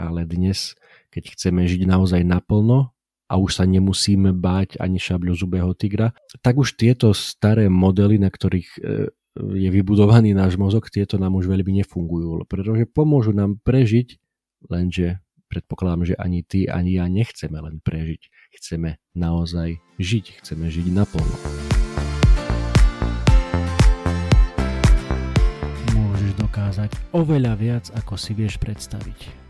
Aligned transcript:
ale 0.00 0.24
dnes, 0.24 0.72
keď 1.12 1.36
chceme 1.36 1.68
žiť 1.68 1.84
naozaj 1.84 2.24
naplno 2.24 2.96
a 3.28 3.36
už 3.36 3.60
sa 3.60 3.64
nemusíme 3.68 4.32
báť 4.32 4.80
ani 4.80 4.96
šabľu 4.96 5.36
zubého 5.36 5.76
tigra, 5.76 6.16
tak 6.40 6.56
už 6.56 6.80
tieto 6.80 7.12
staré 7.12 7.68
modely, 7.68 8.16
na 8.16 8.32
ktorých 8.32 8.68
e, 8.74 8.78
je 9.36 9.68
vybudovaný 9.70 10.32
náš 10.32 10.56
mozog, 10.56 10.88
tieto 10.88 11.20
nám 11.20 11.36
už 11.36 11.46
veľmi 11.46 11.84
nefungujú, 11.84 12.48
pretože 12.48 12.88
pomôžu 12.88 13.36
nám 13.36 13.60
prežiť, 13.60 14.16
lenže 14.66 15.20
predpokladám, 15.50 16.14
že 16.14 16.14
ani 16.16 16.46
ty, 16.46 16.70
ani 16.70 16.96
ja 16.96 17.10
nechceme 17.10 17.58
len 17.58 17.82
prežiť. 17.82 18.22
Chceme 18.54 19.02
naozaj 19.18 19.82
žiť, 19.98 20.42
chceme 20.42 20.70
žiť 20.70 20.86
naplno. 20.94 21.36
Môžeš 25.90 26.32
dokázať 26.38 26.90
oveľa 27.10 27.54
viac, 27.58 27.84
ako 27.98 28.14
si 28.14 28.30
vieš 28.34 28.62
predstaviť. 28.62 29.49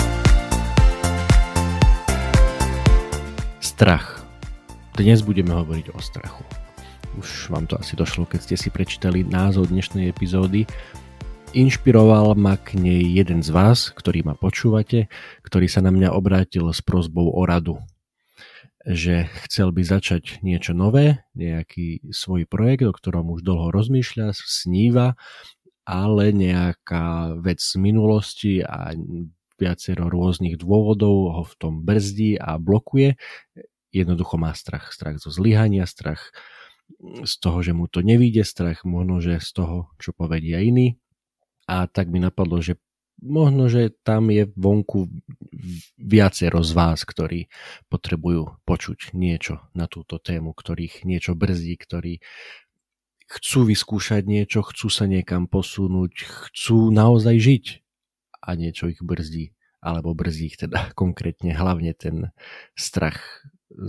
Strach. 3.81 4.21
Dnes 4.93 5.25
budeme 5.25 5.57
hovoriť 5.57 5.89
o 5.89 5.97
strachu. 5.97 6.45
Už 7.17 7.49
vám 7.49 7.65
to 7.65 7.81
asi 7.81 7.97
došlo, 7.97 8.29
keď 8.29 8.39
ste 8.45 8.53
si 8.53 8.69
prečítali 8.69 9.25
názov 9.25 9.73
dnešnej 9.73 10.05
epizódy. 10.05 10.69
Inšpiroval 11.57 12.37
ma 12.37 12.61
k 12.61 12.77
nej 12.77 13.01
jeden 13.01 13.41
z 13.41 13.49
vás, 13.49 13.89
ktorý 13.89 14.21
ma 14.21 14.37
počúvate, 14.37 15.09
ktorý 15.41 15.65
sa 15.65 15.81
na 15.81 15.89
mňa 15.89 16.13
obrátil 16.13 16.69
s 16.69 16.77
prozbou 16.85 17.33
o 17.33 17.41
radu. 17.41 17.81
Že 18.85 19.25
chcel 19.49 19.73
by 19.73 19.81
začať 19.81 20.45
niečo 20.45 20.77
nové, 20.77 21.25
nejaký 21.33 22.05
svoj 22.13 22.45
projekt, 22.45 22.85
o 22.85 22.93
ktorom 22.93 23.33
už 23.33 23.41
dlho 23.41 23.73
rozmýšľa, 23.73 24.37
sníva, 24.37 25.17
ale 25.89 26.29
nejaká 26.29 27.33
vec 27.41 27.57
z 27.57 27.81
minulosti 27.81 28.61
a 28.61 28.93
viacero 29.61 30.09
rôznych 30.09 30.57
dôvodov 30.57 31.37
ho 31.37 31.43
v 31.45 31.53
tom 31.61 31.73
brzdí 31.85 32.41
a 32.41 32.57
blokuje 32.57 33.13
jednoducho 33.91 34.39
má 34.39 34.55
strach. 34.55 34.91
Strach 34.95 35.19
zo 35.19 35.29
zlyhania, 35.29 35.85
strach 35.85 36.31
z 37.23 37.33
toho, 37.39 37.63
že 37.63 37.71
mu 37.71 37.87
to 37.87 38.03
nevíde, 38.03 38.43
strach 38.43 38.83
možno, 38.83 39.23
že 39.23 39.39
z 39.39 39.51
toho, 39.55 39.77
čo 39.99 40.11
povedia 40.11 40.59
iní. 40.59 40.99
A 41.67 41.87
tak 41.87 42.11
mi 42.11 42.19
napadlo, 42.19 42.59
že 42.59 42.75
možno, 43.21 43.69
že 43.69 43.93
tam 44.03 44.33
je 44.33 44.49
vonku 44.57 45.07
viacero 45.95 46.65
z 46.65 46.71
vás, 46.73 47.05
ktorí 47.05 47.47
potrebujú 47.87 48.59
počuť 48.65 49.13
niečo 49.13 49.61
na 49.77 49.85
túto 49.85 50.17
tému, 50.17 50.51
ktorých 50.51 51.05
niečo 51.05 51.37
brzdí, 51.37 51.77
ktorí 51.77 52.19
chcú 53.31 53.71
vyskúšať 53.71 54.27
niečo, 54.27 54.59
chcú 54.65 54.91
sa 54.91 55.07
niekam 55.07 55.47
posunúť, 55.47 56.27
chcú 56.51 56.91
naozaj 56.91 57.35
žiť 57.39 57.65
a 58.43 58.57
niečo 58.59 58.91
ich 58.91 58.99
brzdí 58.99 59.55
alebo 59.81 60.13
brzdí 60.13 60.53
ich 60.53 60.57
teda 60.61 60.93
konkrétne 60.99 61.57
hlavne 61.57 61.93
ten 61.97 62.29
strach 62.77 63.45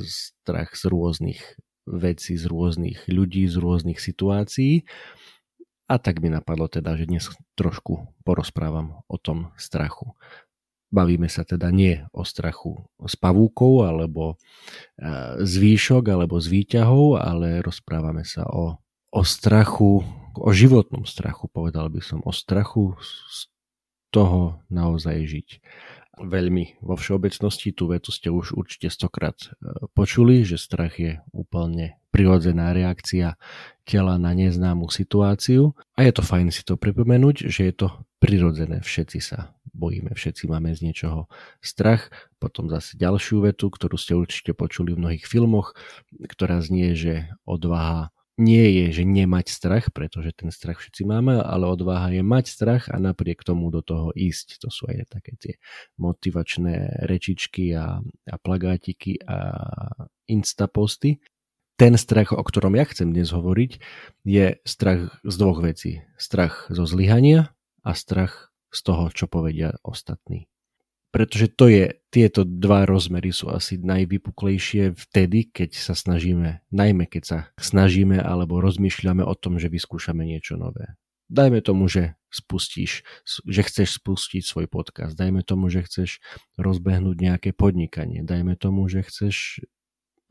strach 0.07 0.75
z 0.75 0.89
rôznych 0.89 1.43
vecí, 1.87 2.39
z 2.39 2.47
rôznych 2.47 3.11
ľudí, 3.11 3.47
z 3.51 3.57
rôznych 3.59 3.99
situácií. 3.99 4.87
A 5.91 5.99
tak 5.99 6.23
mi 6.23 6.33
napadlo 6.33 6.71
teda, 6.71 6.97
že 6.97 7.11
dnes 7.11 7.29
trošku 7.59 8.09
porozprávam 8.25 9.05
o 9.11 9.17
tom 9.19 9.53
strachu. 9.59 10.15
Bavíme 10.93 11.27
sa 11.27 11.43
teda 11.43 11.73
nie 11.73 12.05
o 12.13 12.23
strachu 12.23 12.85
s 13.01 13.17
pavúkou 13.17 13.85
alebo 13.89 14.37
e, 15.01 15.41
z 15.41 15.53
výšok 15.57 16.05
alebo 16.13 16.37
z 16.37 16.53
výťahov, 16.53 17.17
ale 17.17 17.65
rozprávame 17.65 18.29
sa 18.29 18.45
o, 18.45 18.77
o 19.09 19.23
strachu, 19.25 20.05
o 20.37 20.51
životnom 20.53 21.09
strachu, 21.09 21.49
povedal 21.49 21.89
by 21.89 22.01
som, 22.05 22.21
o 22.25 22.33
strachu 22.33 22.93
z 23.03 23.49
toho 24.13 24.61
naozaj 24.69 25.25
žiť 25.25 25.49
veľmi 26.21 26.85
vo 26.85 26.95
všeobecnosti. 26.99 27.73
Tú 27.73 27.89
vetu 27.89 28.13
ste 28.13 28.29
už 28.29 28.53
určite 28.53 28.93
stokrát 28.93 29.37
e, 29.39 29.49
počuli, 29.97 30.45
že 30.45 30.61
strach 30.61 31.01
je 31.01 31.25
úplne 31.33 31.97
prirodzená 32.13 32.77
reakcia 32.77 33.41
tela 33.89 34.21
na 34.21 34.37
neznámu 34.37 34.93
situáciu. 34.93 35.73
A 35.97 36.05
je 36.05 36.13
to 36.13 36.23
fajn 36.23 36.53
si 36.53 36.63
to 36.63 36.77
pripomenúť, 36.77 37.49
že 37.49 37.73
je 37.73 37.75
to 37.75 37.89
prirodzené. 38.21 38.85
Všetci 38.85 39.19
sa 39.25 39.57
bojíme, 39.73 40.13
všetci 40.13 40.47
máme 40.53 40.77
z 40.77 40.85
niečoho 40.85 41.33
strach. 41.65 42.13
Potom 42.37 42.69
zase 42.69 43.01
ďalšiu 43.01 43.49
vetu, 43.49 43.73
ktorú 43.73 43.97
ste 43.97 44.13
určite 44.13 44.53
počuli 44.53 44.93
v 44.93 45.01
mnohých 45.01 45.25
filmoch, 45.25 45.73
ktorá 46.13 46.61
znie, 46.61 46.93
že 46.93 47.33
odvaha 47.49 48.13
nie 48.41 48.65
je, 48.81 49.03
že 49.03 49.05
nemať 49.05 49.47
strach, 49.53 49.93
pretože 49.93 50.33
ten 50.33 50.49
strach 50.49 50.81
všetci 50.81 51.05
máme, 51.05 51.37
ale 51.41 51.69
odvaha 51.69 52.09
je 52.17 52.25
mať 52.25 52.45
strach 52.49 52.85
a 52.89 52.97
napriek 52.97 53.45
tomu 53.45 53.69
do 53.69 53.85
toho 53.85 54.09
ísť. 54.17 54.65
To 54.65 54.73
sú 54.73 54.89
aj 54.89 55.13
také 55.13 55.37
tie 55.37 55.55
motivačné 56.01 57.05
rečičky 57.05 57.77
a, 57.77 58.01
a 58.05 58.37
plagátiky 58.41 59.21
a 59.29 59.39
instaposty. 60.29 61.21
Ten 61.77 61.99
strach, 62.01 62.33
o 62.33 62.41
ktorom 62.41 62.79
ja 62.79 62.89
chcem 62.89 63.13
dnes 63.13 63.33
hovoriť, 63.33 63.73
je 64.25 64.57
strach 64.65 65.19
z 65.25 65.35
dvoch 65.37 65.61
vecí. 65.61 66.01
Strach 66.17 66.71
zo 66.73 66.89
zlyhania 66.89 67.53
a 67.85 67.93
strach 67.93 68.55
z 68.73 68.81
toho, 68.81 69.13
čo 69.13 69.29
povedia 69.29 69.77
ostatní 69.85 70.49
pretože 71.13 71.53
to 71.53 71.69
je, 71.69 72.01
tieto 72.09 72.49
dva 72.49 72.89
rozmery 72.89 73.37
sú 73.37 73.53
asi 73.53 73.77
najvypuklejšie 73.77 74.97
vtedy, 74.97 75.53
keď 75.53 75.77
sa 75.77 75.93
snažíme, 75.93 76.65
najmä 76.73 77.05
keď 77.05 77.23
sa 77.23 77.39
snažíme 77.61 78.17
alebo 78.17 78.65
rozmýšľame 78.65 79.21
o 79.21 79.37
tom, 79.37 79.61
že 79.61 79.69
vyskúšame 79.69 80.25
niečo 80.25 80.57
nové. 80.57 80.97
Dajme 81.29 81.61
tomu, 81.61 81.89
že 81.89 82.17
spustíš, 82.33 83.05
že 83.45 83.61
chceš 83.65 84.01
spustiť 84.01 84.41
svoj 84.41 84.67
podcast, 84.73 85.13
dajme 85.13 85.45
tomu, 85.45 85.69
že 85.69 85.85
chceš 85.85 86.25
rozbehnúť 86.57 87.17
nejaké 87.21 87.51
podnikanie, 87.53 88.25
dajme 88.25 88.57
tomu, 88.57 88.89
že 88.89 89.05
chceš 89.05 89.65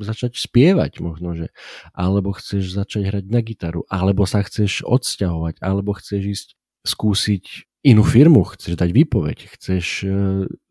začať 0.02 0.34
spievať 0.42 0.98
možno, 0.98 1.38
že 1.38 1.54
alebo 1.94 2.34
chceš 2.34 2.74
začať 2.74 3.14
hrať 3.14 3.26
na 3.30 3.42
gitaru, 3.46 3.86
alebo 3.86 4.26
sa 4.26 4.42
chceš 4.42 4.82
odsťahovať, 4.82 5.62
alebo 5.62 5.94
chceš 5.94 6.22
ísť 6.26 6.48
skúsiť 6.82 7.70
inú 7.82 8.06
firmu, 8.06 8.46
chceš 8.54 8.78
dať 8.78 8.90
výpoveď, 8.94 9.38
chceš 9.58 9.86
uh, 10.06 10.12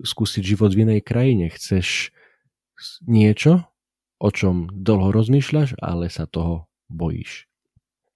skúsiť 0.02 0.42
život 0.42 0.70
v 0.74 0.86
inej 0.86 1.00
krajine, 1.02 1.50
chceš 1.50 2.14
niečo, 3.04 3.66
o 4.20 4.28
čom 4.32 4.68
dlho 4.72 5.12
rozmýšľaš, 5.12 5.76
ale 5.80 6.08
sa 6.08 6.24
toho 6.24 6.70
bojíš. 6.88 7.50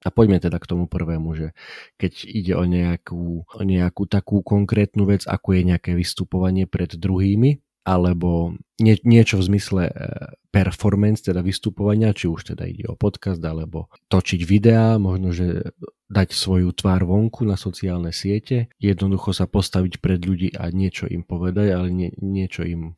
A 0.04 0.12
poďme 0.12 0.36
teda 0.36 0.60
k 0.60 0.68
tomu 0.68 0.84
prvému, 0.84 1.32
že 1.32 1.56
keď 1.96 2.12
ide 2.28 2.52
o 2.60 2.64
nejakú, 2.68 3.48
o 3.48 3.62
nejakú 3.64 4.04
takú 4.04 4.44
konkrétnu 4.44 5.08
vec, 5.08 5.24
ako 5.24 5.56
je 5.56 5.62
nejaké 5.64 5.96
vystupovanie 5.96 6.68
pred 6.68 6.92
druhými, 6.92 7.64
alebo 7.84 8.56
nie, 8.80 8.96
niečo 9.04 9.38
v 9.38 9.54
zmysle 9.54 9.82
e, 9.86 9.94
performance, 10.48 11.20
teda 11.20 11.44
vystupovania, 11.44 12.16
či 12.16 12.32
už 12.32 12.56
teda 12.56 12.64
ide 12.64 12.88
o 12.88 12.96
podcast, 12.96 13.44
alebo 13.44 13.92
točiť 14.08 14.40
videá, 14.48 14.96
možno, 14.96 15.36
že 15.36 15.76
dať 16.08 16.32
svoju 16.32 16.72
tvár 16.72 17.04
vonku 17.04 17.44
na 17.44 17.60
sociálne 17.60 18.10
siete, 18.10 18.72
jednoducho 18.80 19.36
sa 19.36 19.44
postaviť 19.44 20.00
pred 20.00 20.20
ľudí 20.24 20.56
a 20.56 20.72
niečo 20.72 21.04
im 21.06 21.22
povedať, 21.22 21.68
ale 21.76 21.88
nie, 21.92 22.10
niečo 22.18 22.64
im 22.64 22.96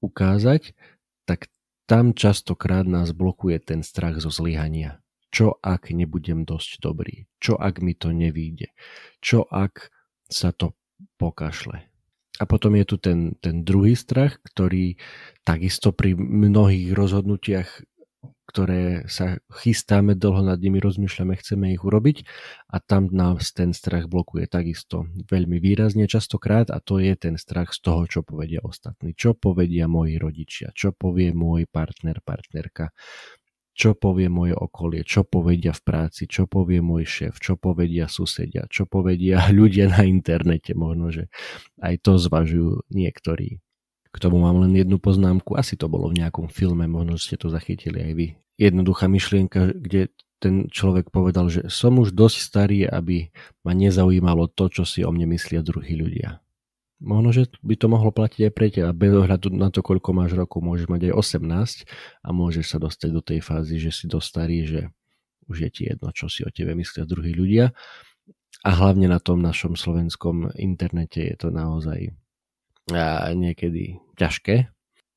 ukázať, 0.00 0.72
tak 1.28 1.52
tam 1.84 2.16
častokrát 2.16 2.88
nás 2.88 3.12
blokuje 3.12 3.60
ten 3.60 3.84
strach 3.84 4.16
zo 4.18 4.32
zlyhania. 4.32 5.04
Čo 5.32 5.60
ak 5.60 5.92
nebudem 5.92 6.44
dosť 6.48 6.80
dobrý? 6.80 7.28
Čo 7.36 7.56
ak 7.56 7.80
mi 7.84 7.92
to 7.96 8.12
nevíde? 8.12 8.72
Čo 9.20 9.44
ak 9.48 9.92
sa 10.28 10.52
to 10.52 10.76
pokašle? 11.16 11.91
A 12.42 12.44
potom 12.44 12.74
je 12.74 12.82
tu 12.82 12.96
ten, 12.98 13.38
ten 13.38 13.62
druhý 13.62 13.94
strach, 13.94 14.42
ktorý 14.42 14.98
takisto 15.46 15.94
pri 15.94 16.18
mnohých 16.18 16.90
rozhodnutiach, 16.90 17.86
ktoré 18.52 19.08
sa 19.08 19.40
chystáme, 19.48 20.12
dlho 20.18 20.44
nad 20.44 20.60
nimi 20.60 20.82
rozmýšľame, 20.82 21.38
chceme 21.40 21.72
ich 21.72 21.80
urobiť 21.80 22.26
a 22.68 22.82
tam 22.84 23.08
nás 23.08 23.54
ten 23.56 23.72
strach 23.72 24.10
blokuje 24.12 24.44
takisto 24.50 25.08
veľmi 25.30 25.56
výrazne 25.56 26.04
častokrát 26.04 26.68
a 26.68 26.82
to 26.82 27.00
je 27.00 27.16
ten 27.16 27.40
strach 27.40 27.72
z 27.72 27.80
toho, 27.80 28.04
čo 28.04 28.20
povedia 28.20 28.60
ostatní, 28.60 29.16
čo 29.16 29.32
povedia 29.32 29.88
moji 29.88 30.20
rodičia, 30.20 30.74
čo 30.76 30.92
povie 30.92 31.32
môj 31.32 31.64
partner, 31.70 32.20
partnerka, 32.20 32.92
čo 33.72 33.96
povie 33.96 34.28
moje 34.28 34.52
okolie, 34.52 35.00
čo 35.02 35.24
povedia 35.24 35.72
v 35.72 35.82
práci, 35.82 36.28
čo 36.28 36.44
povie 36.44 36.84
môj 36.84 37.08
šéf, 37.08 37.40
čo 37.40 37.56
povedia 37.56 38.04
susedia, 38.06 38.68
čo 38.68 38.84
povedia 38.84 39.48
ľudia 39.58 39.88
na 39.88 40.04
internete, 40.04 40.76
možno, 40.76 41.08
že 41.08 41.32
aj 41.80 42.04
to 42.04 42.20
zvažujú 42.20 42.88
niektorí. 42.92 43.58
K 44.12 44.16
tomu 44.20 44.44
mám 44.44 44.60
len 44.60 44.76
jednu 44.76 45.00
poznámku, 45.00 45.56
asi 45.56 45.72
to 45.80 45.88
bolo 45.88 46.12
v 46.12 46.20
nejakom 46.20 46.52
filme, 46.52 46.84
možno 46.84 47.16
ste 47.16 47.40
to 47.40 47.48
zachytili 47.48 48.04
aj 48.04 48.12
vy. 48.12 48.26
Jednoduchá 48.60 49.08
myšlienka, 49.08 49.72
kde 49.72 50.12
ten 50.36 50.68
človek 50.68 51.08
povedal, 51.08 51.48
že 51.48 51.70
som 51.72 51.96
už 51.96 52.12
dosť 52.12 52.36
starý, 52.36 52.84
aby 52.84 53.32
ma 53.64 53.72
nezaujímalo 53.72 54.52
to, 54.52 54.68
čo 54.68 54.84
si 54.84 55.00
o 55.00 55.08
mne 55.14 55.32
myslia 55.32 55.64
druhí 55.64 55.96
ľudia. 55.96 56.41
Možno, 57.02 57.34
že 57.34 57.50
by 57.66 57.74
to 57.74 57.86
mohlo 57.90 58.14
platiť 58.14 58.46
aj 58.46 58.52
pre 58.54 58.70
teba. 58.70 58.94
Bez 58.94 59.10
ohľadu 59.10 59.50
na 59.50 59.74
to, 59.74 59.82
koľko 59.82 60.14
máš 60.14 60.38
rokov, 60.38 60.62
môžeš 60.62 60.86
mať 60.86 61.10
aj 61.10 61.42
18 61.42 61.82
a 62.22 62.28
môžeš 62.30 62.66
sa 62.70 62.78
dostať 62.78 63.10
do 63.10 63.18
tej 63.18 63.42
fázy, 63.42 63.82
že 63.82 63.90
si 63.90 64.06
dosť 64.06 64.26
starý, 64.26 64.58
že 64.62 64.80
už 65.50 65.66
je 65.66 65.70
ti 65.74 65.82
jedno, 65.90 66.14
čo 66.14 66.30
si 66.30 66.46
o 66.46 66.50
tebe 66.54 66.78
myslia 66.78 67.02
druhí 67.02 67.34
ľudia. 67.34 67.74
A 68.62 68.70
hlavne 68.70 69.10
na 69.10 69.18
tom 69.18 69.42
našom 69.42 69.74
slovenskom 69.74 70.54
internete 70.54 71.26
je 71.26 71.34
to 71.34 71.50
naozaj 71.50 72.14
niekedy 73.34 73.98
ťažké 74.14 74.70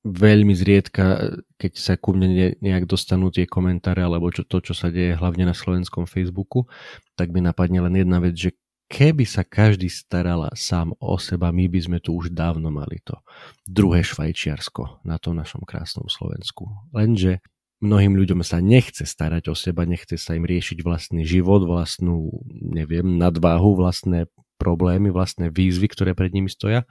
veľmi 0.05 0.53
zriedka, 0.53 1.33
keď 1.57 1.73
sa 1.81 1.93
ku 1.97 2.13
mne 2.13 2.53
nejak 2.61 2.85
dostanú 2.85 3.33
tie 3.33 3.49
komentáre 3.49 4.05
alebo 4.05 4.29
čo, 4.29 4.45
to, 4.45 4.61
čo 4.61 4.77
sa 4.77 4.93
deje 4.93 5.17
hlavne 5.17 5.49
na 5.49 5.57
slovenskom 5.57 6.05
Facebooku, 6.05 6.69
tak 7.17 7.33
mi 7.33 7.41
napadne 7.41 7.81
len 7.81 8.05
jedna 8.05 8.21
vec, 8.21 8.37
že 8.37 8.53
keby 8.87 9.25
sa 9.25 9.41
každý 9.45 9.89
starala 9.89 10.53
sám 10.53 10.93
o 11.01 11.17
seba, 11.17 11.49
my 11.49 11.65
by 11.69 11.79
sme 11.81 11.97
tu 12.01 12.13
už 12.15 12.31
dávno 12.31 12.69
mali 12.69 13.01
to 13.01 13.17
druhé 13.65 14.05
Švajčiarsko 14.05 15.05
na 15.07 15.17
tom 15.17 15.37
našom 15.37 15.65
krásnom 15.65 16.05
Slovensku. 16.05 16.69
Lenže 16.93 17.41
mnohým 17.81 18.15
ľuďom 18.15 18.45
sa 18.45 18.61
nechce 18.61 19.03
starať 19.03 19.51
o 19.51 19.55
seba, 19.57 19.83
nechce 19.83 20.15
sa 20.15 20.37
im 20.37 20.45
riešiť 20.45 20.85
vlastný 20.85 21.25
život, 21.25 21.65
vlastnú, 21.65 22.31
neviem, 22.51 23.17
nadváhu, 23.17 23.77
vlastné 23.77 24.31
problémy, 24.55 25.11
vlastné 25.11 25.51
výzvy, 25.51 25.91
ktoré 25.91 26.11
pred 26.15 26.31
nimi 26.31 26.47
stoja 26.47 26.87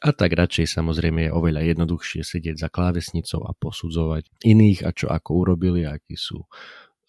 a 0.00 0.10
tak 0.16 0.32
radšej 0.32 0.72
samozrejme 0.72 1.28
je 1.28 1.34
oveľa 1.34 1.68
jednoduchšie 1.68 2.24
sedieť 2.24 2.56
za 2.56 2.68
klávesnicou 2.72 3.44
a 3.44 3.52
posudzovať 3.52 4.24
iných 4.40 4.88
a 4.88 4.90
čo 4.96 5.12
ako 5.12 5.30
urobili, 5.44 5.84
akí 5.84 6.16
sú 6.16 6.48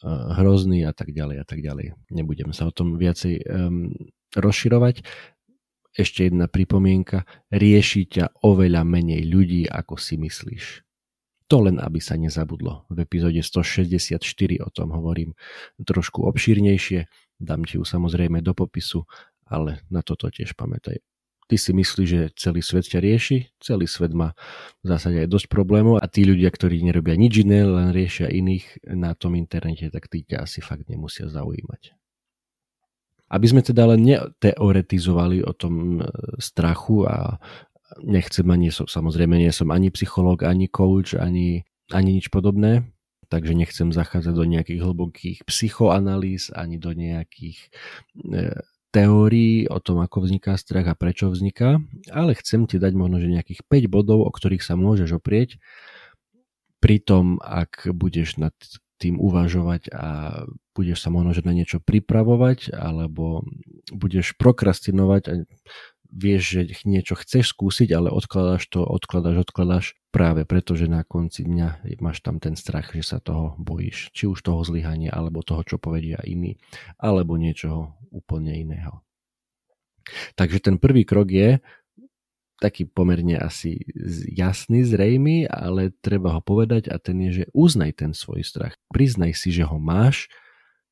hrozní 0.03 0.83
a 0.83 0.91
tak 0.91 1.15
ďalej 1.15 1.37
a 1.41 1.45
tak 1.47 1.63
ďalej. 1.63 1.95
Nebudem 2.11 2.51
sa 2.51 2.67
o 2.67 2.75
tom 2.75 2.99
viacej 2.99 3.47
um, 3.47 3.89
rozširovať. 4.35 5.07
Ešte 5.93 6.27
jedna 6.27 6.49
pripomienka. 6.51 7.23
Rieši 7.53 8.09
ťa 8.09 8.25
oveľa 8.43 8.83
menej 8.83 9.23
ľudí, 9.29 9.69
ako 9.69 9.95
si 9.95 10.19
myslíš. 10.19 10.83
To 11.47 11.69
len, 11.69 11.77
aby 11.77 12.01
sa 12.01 12.17
nezabudlo. 12.17 12.89
V 12.89 12.97
epizóde 13.05 13.39
164 13.39 14.19
o 14.63 14.69
tom 14.73 14.89
hovorím 14.89 15.37
trošku 15.77 16.25
obšírnejšie. 16.25 17.05
Dám 17.37 17.67
ti 17.67 17.77
ju 17.77 17.85
samozrejme 17.85 18.41
do 18.41 18.57
popisu, 18.57 19.05
ale 19.45 19.85
na 19.93 20.01
toto 20.01 20.33
tiež 20.33 20.57
pamätaj. 20.57 20.97
Ty 21.53 21.61
si 21.61 21.69
myslíš, 21.69 22.09
že 22.09 22.21
celý 22.33 22.65
svet 22.65 22.89
ťa 22.89 22.97
rieši, 22.97 23.53
celý 23.61 23.85
svet 23.85 24.09
má 24.09 24.33
v 24.81 24.89
zásade 24.89 25.21
aj 25.21 25.29
dosť 25.29 25.53
problémov 25.53 26.01
a 26.01 26.09
tí 26.09 26.25
ľudia, 26.25 26.49
ktorí 26.49 26.81
nerobia 26.81 27.13
nič 27.13 27.45
iné, 27.45 27.61
len 27.61 27.93
riešia 27.93 28.25
iných 28.25 28.89
na 28.89 29.13
tom 29.13 29.37
internete, 29.37 29.93
tak 29.93 30.09
tí 30.09 30.25
ťa 30.25 30.49
asi 30.49 30.65
fakt 30.65 30.89
nemusia 30.89 31.29
zaujímať. 31.29 31.93
Aby 33.29 33.45
sme 33.45 33.61
teda 33.61 33.85
len 33.85 34.01
neteoretizovali 34.01 35.45
o 35.45 35.53
tom 35.53 36.01
e, 36.01 36.09
strachu 36.41 37.05
a 37.05 37.37
nechcem 38.01 38.49
ani, 38.49 38.73
samozrejme 38.73 39.37
nie 39.37 39.53
som 39.53 39.69
ani 39.69 39.93
psychológ, 39.93 40.41
ani 40.41 40.73
coach, 40.73 41.13
ani, 41.13 41.69
ani 41.93 42.17
nič 42.17 42.33
podobné, 42.33 42.89
takže 43.29 43.53
nechcem 43.53 43.93
zachádzať 43.93 44.33
do 44.33 44.45
nejakých 44.49 44.81
hlbokých 44.81 45.45
psychoanalýz, 45.45 46.49
ani 46.49 46.81
do 46.81 46.97
nejakých 46.97 47.69
e, 48.25 48.57
teórií 48.93 49.65
o 49.65 49.81
tom, 49.81 50.05
ako 50.05 50.29
vzniká 50.29 50.53
strach 50.53 50.85
a 50.85 50.93
prečo 50.93 51.33
vzniká, 51.33 51.81
ale 52.13 52.37
chcem 52.37 52.69
ti 52.69 52.77
dať 52.77 52.93
možno, 52.93 53.17
že 53.17 53.33
nejakých 53.33 53.65
5 53.65 53.89
bodov, 53.89 54.21
o 54.21 54.29
ktorých 54.29 54.61
sa 54.61 54.77
môžeš 54.77 55.17
oprieť. 55.17 55.57
Pri 56.77 57.01
tom, 57.01 57.41
ak 57.41 57.89
budeš 57.89 58.37
nad 58.37 58.53
tým 59.01 59.17
uvažovať 59.17 59.89
a 59.91 60.07
budeš 60.77 61.03
sa 61.03 61.09
možno, 61.09 61.33
že 61.35 61.43
na 61.43 61.51
niečo 61.51 61.81
pripravovať 61.81 62.71
alebo 62.71 63.43
budeš 63.91 64.37
prokrastinovať 64.37 65.21
a 65.27 65.33
vieš, 66.13 66.43
že 66.53 66.61
niečo 66.85 67.17
chceš 67.17 67.57
skúsiť, 67.57 67.89
ale 67.97 68.13
odkladáš 68.13 68.69
to, 68.69 68.85
odkladáš, 68.85 69.49
odkladáš 69.49 69.85
práve 70.13 70.45
preto, 70.45 70.77
že 70.77 70.85
na 70.85 71.01
konci 71.01 71.41
dňa 71.41 71.89
máš 71.97 72.21
tam 72.21 72.37
ten 72.37 72.53
strach, 72.53 72.93
že 72.93 73.01
sa 73.01 73.17
toho 73.17 73.57
bojíš. 73.57 74.13
Či 74.13 74.29
už 74.29 74.45
toho 74.45 74.61
zlyhania, 74.61 75.09
alebo 75.09 75.41
toho, 75.41 75.65
čo 75.65 75.81
povedia 75.81 76.21
iní, 76.21 76.61
alebo 77.01 77.33
niečoho 77.35 77.97
úplne 78.13 78.53
iného. 78.53 79.01
Takže 80.37 80.61
ten 80.61 80.77
prvý 80.77 81.01
krok 81.03 81.33
je 81.33 81.57
taký 82.61 82.87
pomerne 82.87 83.35
asi 83.35 83.83
jasný, 84.31 84.87
zrejmy, 84.87 85.51
ale 85.51 85.91
treba 85.99 86.31
ho 86.31 86.39
povedať 86.39 86.87
a 86.87 86.95
ten 86.95 87.19
je, 87.27 87.43
že 87.43 87.45
uznaj 87.51 87.99
ten 87.99 88.11
svoj 88.15 88.45
strach. 88.47 88.79
Priznaj 88.87 89.35
si, 89.35 89.51
že 89.51 89.67
ho 89.67 89.75
máš, 89.75 90.31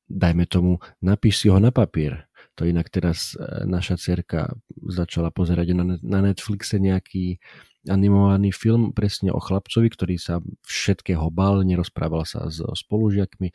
dajme 0.04 0.44
tomu, 0.44 0.84
napíš 1.00 1.40
si 1.40 1.46
ho 1.48 1.56
na 1.56 1.72
papier. 1.72 2.28
To 2.60 2.68
inak 2.68 2.92
teraz 2.92 3.32
e, 3.32 3.64
naša 3.64 3.96
cerka 3.96 4.52
začala 4.76 5.32
pozerať 5.32 5.72
na, 5.72 6.20
Netflixe 6.20 6.76
nejaký 6.76 7.40
animovaný 7.88 8.52
film 8.52 8.92
presne 8.92 9.32
o 9.32 9.40
chlapcovi, 9.40 9.88
ktorý 9.88 10.20
sa 10.20 10.44
všetkého 10.68 11.32
bal, 11.32 11.64
nerozprával 11.64 12.28
sa 12.28 12.52
s 12.52 12.60
spolužiakmi, 12.60 13.48
e, 13.48 13.54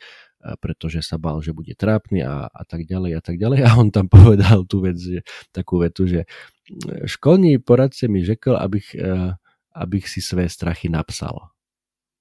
pretože 0.58 1.06
sa 1.06 1.14
bal, 1.14 1.38
že 1.38 1.54
bude 1.54 1.78
trápny 1.78 2.26
a, 2.26 2.50
a 2.50 2.62
tak 2.66 2.90
ďalej 2.90 3.12
a 3.14 3.22
tak 3.22 3.38
ďalej. 3.38 3.60
A 3.70 3.70
on 3.78 3.94
tam 3.94 4.10
povedal 4.18 4.66
tú 4.66 4.82
vec, 4.82 4.98
že, 4.98 5.22
takú 5.54 5.78
vetu, 5.78 6.10
že 6.10 6.26
e, 6.26 7.06
školní 7.06 7.62
poradce 7.62 8.10
mi 8.10 8.26
řekl, 8.26 8.58
abych, 8.58 8.98
abych 9.78 10.10
si 10.10 10.18
své 10.18 10.50
strachy 10.50 10.90
napsal 10.90 11.54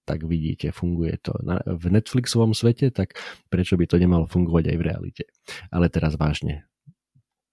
tak 0.07 0.23
vidíte, 0.23 0.71
funguje 0.71 1.19
to 1.19 1.35
v 1.67 1.83
Netflixovom 1.91 2.55
svete, 2.55 2.95
tak 2.95 3.19
prečo 3.51 3.75
by 3.75 3.91
to 3.91 3.99
nemalo 3.99 4.23
fungovať 4.23 4.71
aj 4.71 4.77
v 4.79 4.85
realite. 4.87 5.23
Ale 5.67 5.91
teraz 5.91 6.15
vážne. 6.15 6.63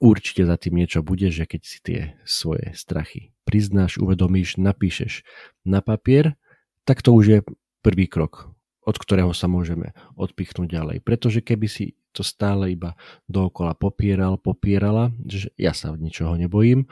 Určite 0.04 0.44
za 0.44 0.60
tým 0.60 0.84
niečo 0.84 1.00
bude, 1.00 1.32
že 1.32 1.48
keď 1.48 1.62
si 1.64 1.78
tie 1.80 2.00
svoje 2.28 2.76
strachy 2.76 3.32
priznáš, 3.48 3.96
uvedomíš, 3.96 4.60
napíšeš 4.60 5.24
na 5.64 5.80
papier, 5.80 6.36
tak 6.84 7.00
to 7.00 7.16
už 7.16 7.24
je 7.24 7.38
prvý 7.80 8.04
krok, 8.04 8.52
od 8.84 8.96
ktorého 9.00 9.32
sa 9.32 9.48
môžeme 9.48 9.96
odpichnúť 10.20 10.68
ďalej. 10.68 10.96
Pretože 11.00 11.40
keby 11.40 11.66
si 11.72 11.96
to 12.12 12.20
stále 12.20 12.68
iba 12.68 13.00
dookola 13.32 13.72
popieral, 13.72 14.36
popierala, 14.36 15.08
že 15.24 15.48
ja 15.56 15.72
sa 15.72 15.96
ničoho 15.96 16.36
nebojím, 16.36 16.84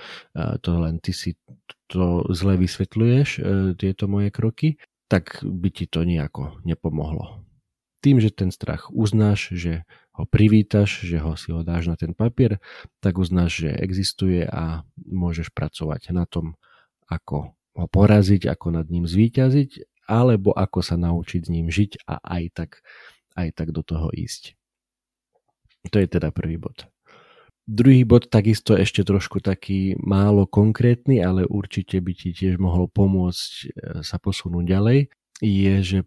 to 0.65 0.71
len 0.81 0.97
ty 1.05 1.13
si 1.13 1.37
to 1.93 2.25
zle 2.33 2.57
vysvetľuješ, 2.57 3.29
e, 3.37 3.41
tieto 3.77 4.09
moje 4.09 4.33
kroky, 4.33 4.81
tak 5.13 5.45
by 5.45 5.69
ti 5.69 5.85
to 5.85 6.09
nejako 6.09 6.57
nepomohlo. 6.65 7.45
Tým, 8.01 8.17
že 8.17 8.33
ten 8.33 8.49
strach 8.49 8.89
uznáš, 8.89 9.53
že 9.53 9.85
ho 10.13 10.25
privítaš, 10.29 11.09
že 11.09 11.17
ho 11.21 11.33
si 11.41 11.53
ho 11.53 11.65
dáš 11.65 11.89
na 11.89 11.97
ten 11.97 12.13
papier, 12.13 12.61
tak 13.01 13.17
uznáš, 13.17 13.65
že 13.65 13.71
existuje 13.73 14.45
a 14.45 14.85
môžeš 15.01 15.53
pracovať 15.57 16.13
na 16.13 16.29
tom, 16.29 16.61
ako 17.09 17.57
ho 17.57 17.87
poraziť, 17.89 18.49
ako 18.49 18.77
nad 18.77 18.87
ním 18.93 19.09
zvíťaziť, 19.09 20.05
alebo 20.05 20.53
ako 20.53 20.85
sa 20.85 21.01
naučiť 21.01 21.49
s 21.49 21.53
ním 21.53 21.73
žiť 21.73 22.05
a 22.05 22.21
aj 22.21 22.45
tak, 22.53 22.71
aj 23.33 23.49
tak 23.57 23.73
do 23.73 23.81
toho 23.81 24.13
ísť. 24.13 24.53
To 25.89 25.97
je 25.99 26.07
teda 26.07 26.31
prvý 26.31 26.61
bod. 26.61 26.87
Druhý 27.63 28.03
bod 28.03 28.27
takisto 28.27 28.75
ešte 28.75 29.07
trošku 29.07 29.39
taký 29.39 29.95
málo 30.03 30.51
konkrétny, 30.51 31.23
ale 31.23 31.47
určite 31.47 32.03
by 32.03 32.13
ti 32.13 32.35
tiež 32.35 32.59
mohlo 32.59 32.91
pomôcť 32.91 33.51
e, 33.55 33.67
sa 34.03 34.19
posunúť 34.19 34.65
ďalej, 34.67 34.99
je, 35.39 35.75
že 35.83 35.99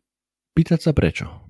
pýtať 0.51 0.79
sa 0.83 0.91
prečo. 0.91 1.44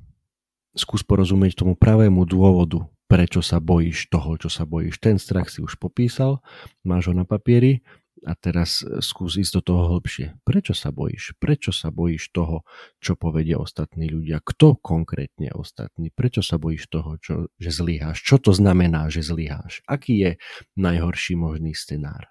Skús 0.76 1.02
porozumieť 1.08 1.64
tomu 1.64 1.74
pravému 1.80 2.28
dôvodu, 2.28 2.84
prečo 3.08 3.40
sa 3.40 3.64
bojíš 3.64 4.12
toho, 4.12 4.36
čo 4.36 4.52
sa 4.52 4.68
bojíš. 4.68 5.00
Ten 5.00 5.16
strach 5.16 5.48
si 5.48 5.64
už 5.64 5.80
popísal, 5.80 6.44
máš 6.84 7.10
ho 7.10 7.14
na 7.16 7.24
papieri, 7.24 7.82
a 8.26 8.34
teraz 8.34 8.82
skús 9.06 9.38
ísť 9.38 9.62
do 9.62 9.62
toho 9.62 9.82
hlbšie. 9.96 10.42
Prečo 10.42 10.74
sa 10.74 10.90
bojíš? 10.90 11.38
Prečo 11.38 11.70
sa 11.70 11.94
bojíš 11.94 12.34
toho, 12.34 12.66
čo 12.98 13.14
povedia 13.14 13.62
ostatní 13.62 14.10
ľudia? 14.10 14.42
Kto 14.42 14.82
konkrétne 14.82 15.54
ostatní? 15.54 16.10
Prečo 16.10 16.42
sa 16.42 16.58
bojíš 16.58 16.90
toho, 16.90 17.22
čo, 17.22 17.34
že 17.62 17.70
zlyháš? 17.70 18.26
Čo 18.26 18.42
to 18.42 18.52
znamená, 18.52 19.14
že 19.14 19.22
zlyháš? 19.22 19.86
Aký 19.86 20.18
je 20.18 20.32
najhorší 20.74 21.38
možný 21.38 21.78
scenár? 21.78 22.26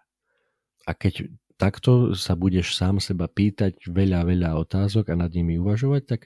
A 0.84 0.92
keď 0.98 1.30
takto 1.54 2.12
sa 2.18 2.34
budeš 2.34 2.74
sám 2.74 2.98
seba 2.98 3.30
pýtať 3.30 3.78
veľa, 3.86 4.26
veľa 4.26 4.50
otázok 4.58 5.14
a 5.14 5.14
nad 5.14 5.30
nimi 5.30 5.62
uvažovať, 5.62 6.02
tak 6.04 6.20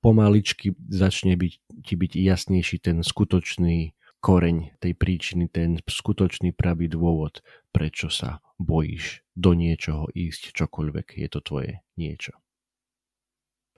pomaličky 0.00 0.74
začne 0.88 1.34
byť, 1.34 1.52
ti 1.82 1.94
byť 1.94 2.12
jasnejší 2.14 2.76
ten 2.82 3.02
skutočný 3.02 3.94
koreň 4.18 4.78
tej 4.82 4.92
príčiny, 4.98 5.46
ten 5.46 5.78
skutočný 5.78 6.50
pravý 6.54 6.90
dôvod, 6.90 7.42
prečo 7.70 8.10
sa 8.10 8.42
bojíš 8.58 9.22
do 9.38 9.54
niečoho 9.54 10.10
ísť, 10.10 10.54
čokoľvek 10.54 11.06
je 11.22 11.28
to 11.30 11.40
tvoje 11.42 11.72
niečo. 11.94 12.34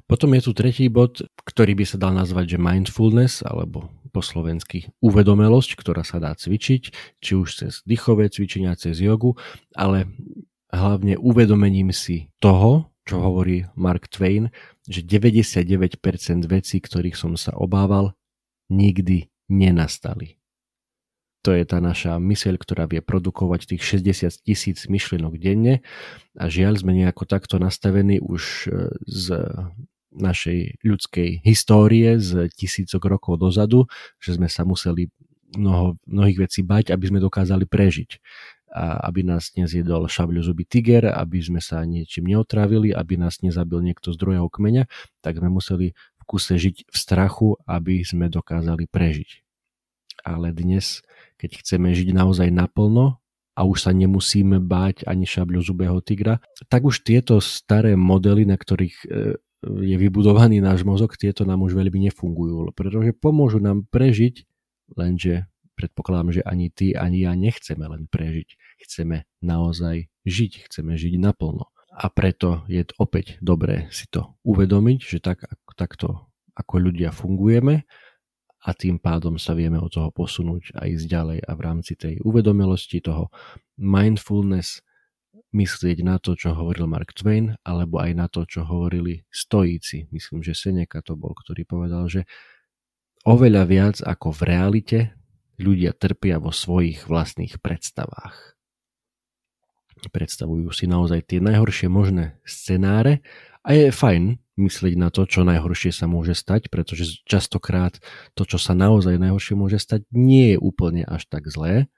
Potom 0.09 0.35
je 0.35 0.43
tu 0.43 0.51
tretí 0.51 0.91
bod, 0.91 1.23
ktorý 1.47 1.79
by 1.79 1.85
sa 1.87 1.95
dal 1.95 2.11
nazvať, 2.11 2.57
že 2.57 2.59
mindfulness, 2.59 3.47
alebo 3.47 3.95
po 4.11 4.27
slovensky 4.27 4.91
uvedomelosť, 4.99 5.79
ktorá 5.79 6.03
sa 6.03 6.19
dá 6.19 6.35
cvičiť, 6.35 6.83
či 7.23 7.33
už 7.39 7.49
cez 7.55 7.73
dýchové 7.87 8.27
cvičenia, 8.27 8.75
cez 8.75 8.99
jogu, 8.99 9.39
ale 9.71 10.11
hlavne 10.75 11.15
uvedomením 11.15 11.95
si 11.95 12.27
toho, 12.43 12.90
čo 13.09 13.21
hovorí 13.21 13.67
Mark 13.75 14.09
Twain, 14.13 14.53
že 14.87 15.03
99% 15.03 16.01
vecí, 16.47 16.77
ktorých 16.79 17.17
som 17.17 17.35
sa 17.35 17.57
obával, 17.57 18.15
nikdy 18.71 19.29
nenastali. 19.51 20.41
To 21.41 21.57
je 21.57 21.65
tá 21.65 21.81
naša 21.81 22.21
myseľ, 22.21 22.61
ktorá 22.61 22.85
vie 22.85 23.01
produkovať 23.01 23.73
tých 23.73 23.83
60 24.05 24.45
tisíc 24.45 24.85
myšlienok 24.85 25.41
denne 25.41 25.81
a 26.37 26.53
žiaľ 26.53 26.77
sme 26.77 26.93
nejako 26.93 27.25
takto 27.25 27.57
nastavení 27.57 28.21
už 28.21 28.69
e, 28.69 28.93
z 29.09 29.41
našej 30.13 30.85
ľudskej 30.85 31.41
histórie 31.41 32.21
z 32.21 32.53
tisícok 32.53 33.01
rokov 33.09 33.41
dozadu, 33.41 33.89
že 34.21 34.37
sme 34.37 34.53
sa 34.53 34.69
museli 34.69 35.09
mnoho, 35.57 35.97
mnohých 36.05 36.51
vecí 36.51 36.61
bať, 36.61 36.93
aby 36.93 37.05
sme 37.09 37.25
dokázali 37.25 37.65
prežiť. 37.65 38.11
Aby 38.75 39.27
nás 39.27 39.51
nezjedol 39.59 40.07
šabľozubý 40.07 40.63
tiger, 40.63 41.11
aby 41.11 41.43
sme 41.43 41.59
sa 41.59 41.83
niečím 41.83 42.31
neotravili, 42.31 42.95
aby 42.95 43.19
nás 43.19 43.43
nezabil 43.43 43.83
niekto 43.83 44.15
z 44.15 44.17
druhého 44.17 44.47
kmeňa, 44.47 44.87
tak 45.21 45.43
sme 45.43 45.51
museli 45.51 45.91
v 45.95 46.23
kuse 46.23 46.55
žiť 46.55 46.87
v 46.87 46.95
strachu, 46.95 47.59
aby 47.67 48.07
sme 48.07 48.31
dokázali 48.31 48.87
prežiť. 48.87 49.43
Ale 50.23 50.55
dnes 50.55 51.03
keď 51.41 51.65
chceme 51.65 51.97
žiť 51.97 52.13
naozaj 52.13 52.53
naplno 52.53 53.17
a 53.57 53.65
už 53.65 53.89
sa 53.89 53.97
nemusíme 53.97 54.61
báť 54.61 55.09
ani 55.09 55.25
šabľu 55.25 55.65
zubého 55.65 55.97
tigra, 56.05 56.45
tak 56.69 56.85
už 56.85 57.01
tieto 57.01 57.41
staré 57.41 57.97
modely, 57.97 58.45
na 58.45 58.61
ktorých 58.61 58.97
e, 59.01 59.07
je 59.65 59.97
vybudovaný 59.97 60.61
náš 60.61 60.85
mozog, 60.85 61.17
tieto 61.17 61.49
nám 61.49 61.65
už 61.65 61.73
veľmi 61.73 62.13
nefungujú, 62.13 62.77
pretože 62.77 63.17
pomôžu 63.17 63.57
nám 63.57 63.89
prežiť, 63.89 64.45
lenže 65.01 65.49
predpokladám, 65.81 66.37
že 66.37 66.43
ani 66.45 66.69
ty, 66.69 66.93
ani 66.93 67.25
ja 67.25 67.33
nechceme 67.33 67.89
len 67.89 68.05
prežiť. 68.13 68.49
Chceme 68.85 69.25
naozaj 69.41 70.13
žiť, 70.29 70.69
chceme 70.69 71.01
žiť 71.01 71.17
naplno. 71.17 71.73
A 71.91 72.13
preto 72.13 72.69
je 72.69 72.85
opäť 73.01 73.41
dobré 73.41 73.89
si 73.89 74.05
to 74.13 74.37
uvedomiť, 74.45 74.99
že 75.01 75.19
tak, 75.25 75.49
takto 75.75 76.29
ako 76.53 76.93
ľudia 76.93 77.11
fungujeme 77.11 77.89
a 78.61 78.71
tým 78.77 79.01
pádom 79.01 79.41
sa 79.41 79.57
vieme 79.57 79.81
od 79.81 79.89
toho 79.89 80.13
posunúť 80.13 80.77
a 80.77 80.85
ísť 80.85 81.07
ďalej 81.09 81.39
a 81.49 81.53
v 81.57 81.61
rámci 81.65 81.97
tej 81.97 82.21
uvedomelosti 82.21 83.01
toho 83.01 83.33
mindfulness 83.81 84.85
myslieť 85.51 86.07
na 86.07 86.21
to, 86.23 86.39
čo 86.39 86.55
hovoril 86.55 86.87
Mark 86.87 87.11
Twain, 87.17 87.59
alebo 87.67 87.99
aj 87.99 88.13
na 88.15 88.27
to, 88.31 88.47
čo 88.47 88.63
hovorili 88.63 89.27
stojíci. 89.35 90.07
Myslím, 90.15 90.47
že 90.47 90.55
Seneca 90.55 91.03
to 91.03 91.19
bol, 91.19 91.35
ktorý 91.35 91.67
povedal, 91.67 92.07
že 92.07 92.23
oveľa 93.27 93.63
viac 93.67 93.97
ako 93.99 94.31
v 94.31 94.41
realite 94.47 94.99
ľudia 95.61 95.93
trpia 95.93 96.41
vo 96.41 96.51
svojich 96.51 97.07
vlastných 97.07 97.61
predstavách. 97.61 98.57
Predstavujú 100.01 100.73
si 100.73 100.89
naozaj 100.89 101.29
tie 101.29 101.45
najhoršie 101.45 101.93
možné 101.93 102.41
scenáre 102.49 103.21
a 103.61 103.77
je 103.77 103.93
fajn 103.93 104.41
myslieť 104.57 104.95
na 104.97 105.13
to, 105.13 105.29
čo 105.29 105.45
najhoršie 105.45 105.93
sa 105.93 106.09
môže 106.09 106.33
stať, 106.33 106.73
pretože 106.73 107.21
častokrát 107.29 108.01
to, 108.33 108.49
čo 108.49 108.57
sa 108.57 108.73
naozaj 108.73 109.21
najhoršie 109.21 109.57
môže 109.57 109.77
stať, 109.77 110.09
nie 110.09 110.57
je 110.57 110.59
úplne 110.61 111.05
až 111.05 111.29
tak 111.29 111.49
zlé, 111.53 111.93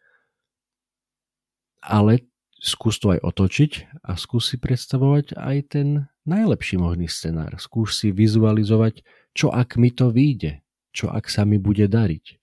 ale 1.83 2.27
skús 2.59 2.99
to 2.99 3.15
aj 3.15 3.23
otočiť 3.23 4.03
a 4.07 4.15
skús 4.15 4.55
si 4.55 4.57
predstavovať 4.59 5.35
aj 5.39 5.57
ten 5.71 5.89
najlepší 6.27 6.79
možný 6.79 7.11
scenár. 7.11 7.59
Skús 7.59 7.99
si 7.99 8.15
vizualizovať, 8.15 9.03
čo 9.35 9.51
ak 9.51 9.75
mi 9.79 9.91
to 9.91 10.15
vyjde, 10.15 10.63
čo 10.95 11.11
ak 11.11 11.27
sa 11.27 11.43
mi 11.43 11.59
bude 11.59 11.91
dariť, 11.91 12.42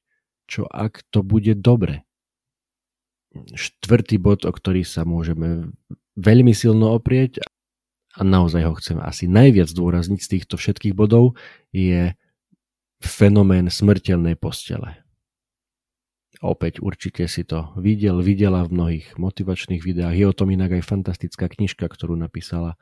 čo 0.49 0.65
ak 0.65 1.05
to 1.13 1.21
bude 1.21 1.61
dobre. 1.61 2.01
Štvrtý 3.53 4.17
bod, 4.17 4.41
o 4.43 4.51
ktorý 4.51 4.81
sa 4.81 5.05
môžeme 5.05 5.69
veľmi 6.17 6.51
silno 6.57 6.97
oprieť 6.97 7.45
a 8.17 8.25
naozaj 8.25 8.65
ho 8.65 8.73
chcem 8.81 8.97
asi 8.97 9.29
najviac 9.29 9.69
zdôrazniť 9.69 10.19
z 10.19 10.31
týchto 10.33 10.57
všetkých 10.57 10.97
bodov, 10.97 11.37
je 11.69 12.17
fenomén 12.99 13.69
smrteľnej 13.69 14.33
postele. 14.35 14.97
Opäť 16.39 16.79
určite 16.79 17.27
si 17.27 17.43
to 17.43 17.75
videl, 17.75 18.23
videla 18.23 18.63
v 18.63 18.71
mnohých 18.71 19.07
motivačných 19.19 19.83
videách. 19.83 20.15
Je 20.15 20.25
o 20.25 20.35
tom 20.35 20.49
inak 20.55 20.71
aj 20.79 20.87
fantastická 20.87 21.51
knižka, 21.51 21.83
ktorú 21.83 22.15
napísala 22.15 22.79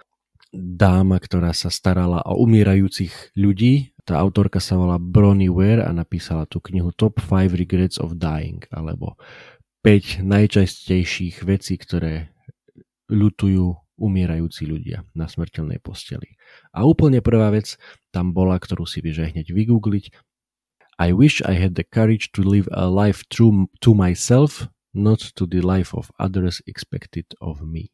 dáma, 0.53 1.17
ktorá 1.17 1.51
sa 1.57 1.73
starala 1.73 2.21
o 2.23 2.37
umierajúcich 2.37 3.33
ľudí. 3.33 3.96
Tá 4.07 4.23
autorka 4.23 4.63
sa 4.63 4.79
volá 4.79 4.95
Bronnie 4.95 5.51
Ware 5.51 5.83
a 5.83 5.91
napísala 5.91 6.47
tú 6.47 6.63
knihu 6.63 6.95
Top 6.95 7.19
5 7.19 7.51
Regrets 7.51 7.99
of 7.99 8.15
Dying, 8.15 8.63
alebo 8.71 9.19
5 9.83 10.23
najčastejších 10.23 11.43
vecí, 11.43 11.75
ktoré 11.75 12.31
ľutujú 13.11 13.67
umierajúci 13.99 14.63
ľudia 14.63 15.03
na 15.11 15.27
smrteľnej 15.27 15.83
posteli. 15.83 16.39
A 16.71 16.87
úplne 16.87 17.19
prvá 17.19 17.51
vec 17.51 17.75
tam 18.15 18.31
bola, 18.31 18.55
ktorú 18.55 18.87
si 18.87 19.03
vieš 19.03 19.27
aj 19.27 19.35
hneď 19.35 19.47
vygoogliť. 19.51 20.05
I 21.03 21.11
wish 21.11 21.43
I 21.43 21.59
had 21.59 21.75
the 21.75 21.83
courage 21.83 22.31
to 22.39 22.47
live 22.47 22.71
a 22.71 22.87
life 22.87 23.27
true 23.27 23.67
to 23.83 23.91
myself, 23.91 24.71
not 24.95 25.19
to 25.35 25.43
the 25.43 25.59
life 25.59 25.91
of 25.91 26.15
others 26.15 26.63
expected 26.63 27.27
of 27.43 27.59
me. 27.59 27.91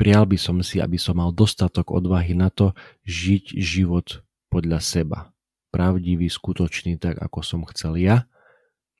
Prial 0.00 0.24
by 0.24 0.40
som 0.40 0.64
si, 0.64 0.80
aby 0.80 0.96
som 0.96 1.20
mal 1.20 1.36
dostatok 1.36 1.92
odvahy 1.92 2.32
na 2.32 2.48
to 2.48 2.72
žiť 3.04 3.60
život 3.60 4.24
podľa 4.52 4.84
seba. 4.84 5.32
Pravdivý, 5.72 6.28
skutočný, 6.28 7.00
tak 7.00 7.16
ako 7.16 7.40
som 7.40 7.64
chcel 7.72 7.96
ja, 7.96 8.28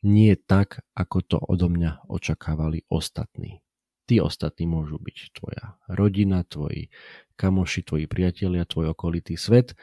nie 0.00 0.32
tak, 0.34 0.80
ako 0.96 1.18
to 1.20 1.36
odo 1.36 1.68
mňa 1.68 2.08
očakávali 2.08 2.88
ostatní. 2.88 3.60
Tí 4.08 4.18
ostatní 4.18 4.64
môžu 4.64 4.96
byť 4.96 5.18
tvoja 5.36 5.76
rodina, 5.86 6.42
tvoji 6.42 6.88
kamoši, 7.36 7.84
tvoji 7.84 8.08
priatelia, 8.08 8.66
tvoj 8.66 8.96
okolitý 8.96 9.36
svet, 9.36 9.78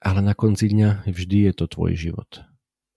ale 0.00 0.24
na 0.24 0.32
konci 0.32 0.72
dňa 0.72 1.04
vždy 1.04 1.50
je 1.50 1.52
to 1.52 1.66
tvoj 1.68 1.92
život. 1.92 2.46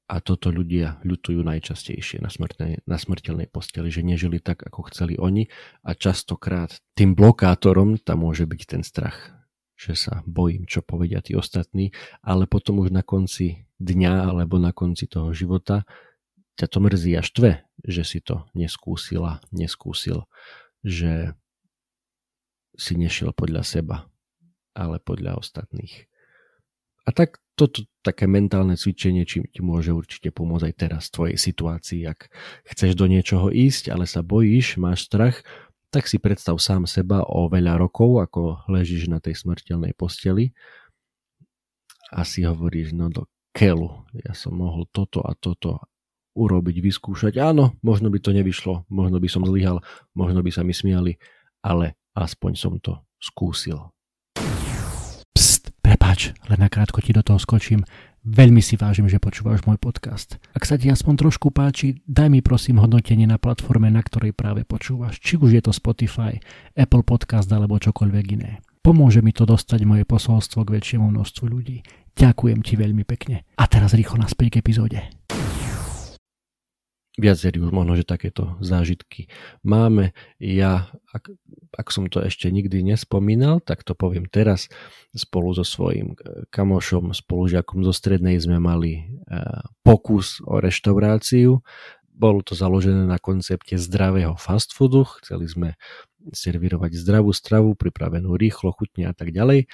A 0.08 0.22
toto 0.22 0.54
ľudia 0.54 1.02
ľutujú 1.04 1.42
najčastejšie 1.42 2.22
na, 2.22 2.30
smrteľnej, 2.30 2.86
na 2.86 2.98
smrteľnej 3.02 3.50
posteli, 3.50 3.90
že 3.90 4.06
nežili 4.06 4.38
tak, 4.40 4.62
ako 4.64 4.88
chceli 4.94 5.18
oni 5.18 5.50
a 5.84 5.98
častokrát 5.98 6.80
tým 6.96 7.18
blokátorom 7.18 7.98
tam 7.98 8.24
môže 8.24 8.46
byť 8.46 8.62
ten 8.68 8.84
strach, 8.86 9.43
že 9.74 9.98
sa 9.98 10.22
bojím, 10.30 10.70
čo 10.70 10.86
povedia 10.86 11.20
tí 11.20 11.34
ostatní, 11.34 11.92
ale 12.22 12.46
potom 12.46 12.80
už 12.82 12.94
na 12.94 13.02
konci 13.02 13.66
dňa 13.82 14.32
alebo 14.32 14.62
na 14.62 14.72
konci 14.72 15.10
toho 15.10 15.34
života 15.34 15.84
ťa 16.54 16.68
to 16.70 16.78
mrzí 16.78 17.12
až 17.18 17.28
tve, 17.34 17.52
že 17.82 18.06
si 18.06 18.20
to 18.22 18.46
neskúsila, 18.54 19.42
neskúsil, 19.50 20.30
že 20.86 21.34
si 22.78 22.94
nešiel 22.94 23.34
podľa 23.34 23.66
seba, 23.66 23.98
ale 24.78 25.02
podľa 25.02 25.42
ostatných. 25.42 26.06
A 27.04 27.10
tak 27.12 27.42
toto 27.54 27.86
také 28.02 28.26
mentálne 28.26 28.74
cvičenie 28.74 29.28
či 29.30 29.46
ti 29.46 29.62
môže 29.62 29.94
určite 29.94 30.34
pomôcť 30.34 30.66
aj 30.66 30.76
teraz 30.78 31.04
v 31.10 31.14
tvojej 31.14 31.38
situácii. 31.38 32.02
Ak 32.10 32.34
chceš 32.66 32.98
do 32.98 33.06
niečoho 33.06 33.54
ísť, 33.54 33.94
ale 33.94 34.10
sa 34.10 34.26
bojíš, 34.26 34.82
máš 34.82 35.06
strach, 35.06 35.46
tak 35.94 36.10
si 36.10 36.18
predstav 36.18 36.58
sám 36.58 36.90
seba 36.90 37.22
o 37.22 37.46
veľa 37.46 37.78
rokov, 37.78 38.18
ako 38.26 38.66
ležíš 38.66 39.06
na 39.14 39.22
tej 39.22 39.38
smrteľnej 39.38 39.94
posteli 39.94 40.58
a 42.10 42.26
si 42.26 42.42
hovoríš, 42.42 42.98
no 42.98 43.14
do 43.14 43.30
kelu, 43.54 44.02
ja 44.26 44.34
som 44.34 44.58
mohol 44.58 44.90
toto 44.90 45.22
a 45.22 45.38
toto 45.38 45.86
urobiť, 46.34 46.82
vyskúšať. 46.82 47.38
Áno, 47.38 47.78
možno 47.86 48.10
by 48.10 48.18
to 48.18 48.34
nevyšlo, 48.34 48.90
možno 48.90 49.22
by 49.22 49.30
som 49.30 49.46
zlyhal, 49.46 49.86
možno 50.18 50.42
by 50.42 50.50
sa 50.50 50.66
mi 50.66 50.74
smiali, 50.74 51.22
ale 51.62 51.94
aspoň 52.18 52.52
som 52.58 52.74
to 52.82 52.98
skúsil. 53.22 53.94
Pst, 55.38 55.78
prepáč, 55.86 56.34
len 56.50 56.58
nakrátko 56.58 57.06
ti 57.06 57.14
do 57.14 57.22
toho 57.22 57.38
skočím. 57.38 57.86
Veľmi 58.24 58.64
si 58.64 58.80
vážim, 58.80 59.04
že 59.12 59.20
počúvaš 59.20 59.68
môj 59.68 59.76
podcast. 59.76 60.40
Ak 60.56 60.64
sa 60.64 60.80
ti 60.80 60.88
aspoň 60.88 61.28
trošku 61.28 61.52
páči, 61.52 62.00
daj 62.08 62.32
mi 62.32 62.40
prosím 62.40 62.80
hodnotenie 62.80 63.28
na 63.28 63.36
platforme, 63.36 63.92
na 63.92 64.00
ktorej 64.00 64.32
práve 64.32 64.64
počúvaš. 64.64 65.20
Či 65.20 65.44
už 65.44 65.52
je 65.52 65.60
to 65.60 65.76
Spotify, 65.76 66.40
Apple 66.72 67.04
Podcast 67.04 67.52
alebo 67.52 67.76
čokoľvek 67.84 68.26
iné. 68.40 68.64
Pomôže 68.80 69.20
mi 69.20 69.36
to 69.36 69.44
dostať 69.44 69.84
moje 69.84 70.08
posolstvo 70.08 70.64
k 70.64 70.80
väčšiemu 70.80 71.12
množstvu 71.12 71.44
ľudí. 71.52 71.84
Ďakujem 72.16 72.64
ti 72.64 72.80
veľmi 72.80 73.04
pekne. 73.04 73.44
A 73.60 73.68
teraz 73.68 73.92
rýchlo 73.92 74.16
naspäť 74.24 74.56
k 74.56 74.60
epizóde 74.64 75.04
viacerí 77.14 77.62
už 77.62 77.70
možno, 77.70 77.94
že 77.94 78.10
takéto 78.10 78.58
zážitky 78.58 79.30
máme. 79.62 80.18
Ja, 80.42 80.90
ak, 81.14 81.30
ak 81.78 81.88
som 81.94 82.10
to 82.10 82.26
ešte 82.26 82.50
nikdy 82.50 82.82
nespomínal, 82.82 83.62
tak 83.62 83.86
to 83.86 83.94
poviem 83.94 84.26
teraz. 84.26 84.70
Spolu 85.14 85.54
so 85.54 85.62
svojím 85.62 86.18
e, 86.18 86.50
kamošom, 86.50 87.14
spolužiakom 87.14 87.86
zo 87.86 87.94
strednej 87.94 88.42
sme 88.42 88.58
mali 88.58 88.92
e, 88.98 89.04
pokus 89.86 90.42
o 90.42 90.58
reštauráciu. 90.58 91.62
Bolo 92.14 92.42
to 92.42 92.58
založené 92.58 93.06
na 93.06 93.22
koncepte 93.22 93.78
zdravého 93.78 94.34
fast 94.38 94.74
foodu. 94.74 95.06
Chceli 95.22 95.46
sme 95.46 95.70
servírovať 96.34 96.98
zdravú 96.98 97.30
stravu, 97.30 97.78
pripravenú 97.78 98.34
rýchlo, 98.34 98.74
chutne 98.74 99.10
a 99.10 99.14
tak 99.14 99.30
ďalej. 99.30 99.70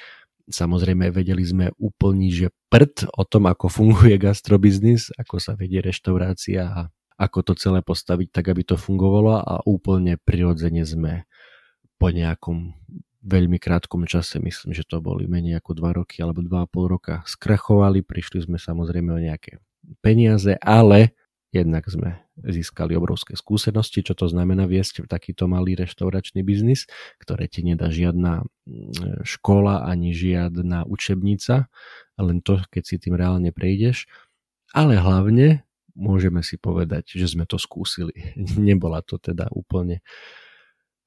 Samozrejme 0.50 1.14
vedeli 1.14 1.46
sme 1.46 1.72
úplniť, 1.78 2.32
že 2.34 2.48
prd 2.74 3.14
o 3.16 3.24
tom, 3.24 3.48
ako 3.48 3.70
funguje 3.70 4.18
gastrobiznis, 4.18 5.14
ako 5.16 5.38
sa 5.40 5.54
vedie 5.54 5.80
reštaurácia 5.80 6.68
a 6.68 6.82
ako 7.20 7.52
to 7.52 7.54
celé 7.60 7.84
postaviť 7.84 8.32
tak, 8.32 8.56
aby 8.56 8.64
to 8.64 8.80
fungovalo 8.80 9.44
a 9.44 9.60
úplne 9.68 10.16
prirodzene 10.16 10.88
sme 10.88 11.28
po 12.00 12.16
nejakom 12.16 12.72
veľmi 13.20 13.60
krátkom 13.60 14.08
čase, 14.08 14.40
myslím, 14.40 14.72
že 14.72 14.88
to 14.88 15.04
boli 15.04 15.28
menej 15.28 15.60
ako 15.60 15.76
2 15.76 16.00
roky 16.00 16.24
alebo 16.24 16.40
2,5 16.40 16.88
roka, 16.88 17.16
skrachovali, 17.28 18.00
prišli 18.00 18.48
sme 18.48 18.56
samozrejme 18.56 19.12
o 19.12 19.20
nejaké 19.20 19.60
peniaze, 20.00 20.56
ale 20.64 21.12
jednak 21.52 21.84
sme 21.92 22.24
získali 22.40 22.96
obrovské 22.96 23.36
skúsenosti, 23.36 24.06
čo 24.06 24.16
to 24.16 24.32
znamená 24.32 24.70
viesť 24.70 25.04
takýto 25.10 25.52
malý 25.52 25.76
reštauračný 25.76 26.40
biznis, 26.46 26.88
ktoré 27.20 27.52
ti 27.52 27.66
nedá 27.66 27.92
žiadna 27.92 28.48
mm, 28.64 29.28
škola 29.28 29.84
ani 29.84 30.16
žiadna 30.16 30.88
učebnica, 30.88 31.68
len 32.16 32.40
to, 32.40 32.64
keď 32.72 32.84
si 32.88 32.96
tým 33.02 33.20
reálne 33.20 33.52
prejdeš. 33.52 34.08
Ale 34.72 35.02
hlavne 35.02 35.66
môžeme 36.00 36.40
si 36.40 36.56
povedať, 36.56 37.20
že 37.20 37.36
sme 37.36 37.44
to 37.44 37.60
skúsili. 37.60 38.16
Nebola 38.56 39.04
to 39.04 39.20
teda 39.20 39.52
úplne 39.52 40.00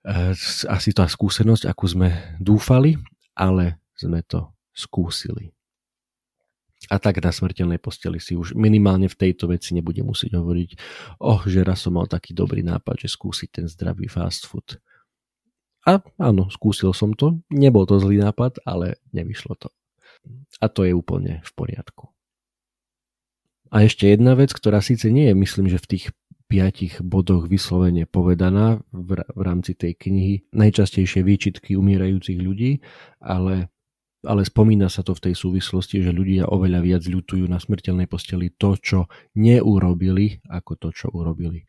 Eh, 0.03 0.35
asi 0.67 0.91
tá 0.91 1.07
skúsenosť, 1.07 1.71
akú 1.71 1.87
sme 1.87 2.35
dúfali, 2.43 2.99
ale 3.39 3.79
sme 3.95 4.19
to 4.27 4.51
skúsili. 4.75 5.55
A 6.91 6.99
tak 6.99 7.23
na 7.23 7.31
smrteľnej 7.31 7.79
posteli 7.79 8.19
si 8.19 8.35
už 8.35 8.59
minimálne 8.59 9.07
v 9.07 9.15
tejto 9.15 9.47
veci 9.47 9.71
nebude 9.79 10.03
musieť 10.03 10.35
hovoriť, 10.35 10.71
oh, 11.23 11.47
že 11.47 11.63
raz 11.63 11.87
som 11.87 11.95
mal 11.95 12.11
taký 12.11 12.35
dobrý 12.35 12.67
nápad, 12.67 13.07
že 13.07 13.15
skúsiť 13.15 13.49
ten 13.63 13.67
zdravý 13.71 14.11
fast 14.11 14.51
food. 14.51 14.83
A 15.87 16.03
áno, 16.19 16.51
skúsil 16.51 16.91
som 16.91 17.15
to, 17.15 17.39
nebol 17.55 17.87
to 17.87 18.03
zlý 18.03 18.19
nápad, 18.19 18.59
ale 18.67 18.99
nevyšlo 19.15 19.55
to. 19.55 19.71
A 20.59 20.67
to 20.67 20.83
je 20.83 20.91
úplne 20.91 21.39
v 21.47 21.51
poriadku. 21.55 22.11
A 23.73 23.89
ešte 23.89 24.05
jedna 24.05 24.37
vec, 24.37 24.53
ktorá 24.53 24.85
síce 24.85 25.09
nie 25.09 25.33
je, 25.33 25.35
myslím, 25.35 25.73
že 25.73 25.81
v 25.81 25.91
tých 25.97 26.05
piatich 26.45 27.01
bodoch 27.01 27.49
vyslovene 27.49 28.05
povedaná 28.05 28.85
v, 28.93 29.25
v 29.25 29.41
rámci 29.41 29.73
tej 29.73 29.97
knihy 29.97 30.53
najčastejšie 30.53 31.25
výčitky 31.25 31.81
umierajúcich 31.81 32.37
ľudí, 32.37 32.85
ale, 33.25 33.73
ale 34.29 34.45
spomína 34.45 34.93
sa 34.93 35.01
to 35.01 35.17
v 35.17 35.33
tej 35.33 35.35
súvislosti, 35.41 36.05
že 36.05 36.13
ľudia 36.13 36.53
oveľa 36.53 36.85
viac 36.85 37.03
ľutujú 37.09 37.49
na 37.49 37.57
smrteľnej 37.57 38.05
posteli 38.13 38.53
to, 38.53 38.77
čo 38.77 38.99
neurobili, 39.41 40.45
ako 40.53 40.77
to, 40.77 40.89
čo 40.93 41.09
urobili. 41.09 41.65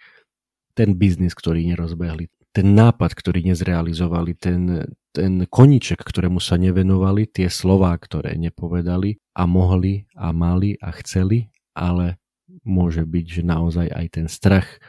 Ten 0.75 0.99
biznis, 0.99 1.31
ktorý 1.31 1.63
nerozbehli, 1.71 2.27
ten 2.51 2.75
nápad, 2.75 3.15
ktorý 3.15 3.47
nezrealizovali, 3.47 4.35
ten, 4.35 4.91
ten 5.15 5.47
koniček, 5.47 6.03
ktorému 6.03 6.43
sa 6.43 6.59
nevenovali, 6.59 7.31
tie 7.31 7.47
slová, 7.47 7.95
ktoré 7.95 8.35
nepovedali 8.35 9.15
a 9.39 9.47
mohli 9.47 10.03
a 10.19 10.35
mali 10.35 10.75
a 10.83 10.91
chceli, 10.99 11.53
ale 11.73 12.21
môže 12.63 13.03
byť, 13.05 13.25
že 13.25 13.41
naozaj 13.41 13.87
aj 13.89 14.05
ten 14.13 14.27
strach 14.29 14.79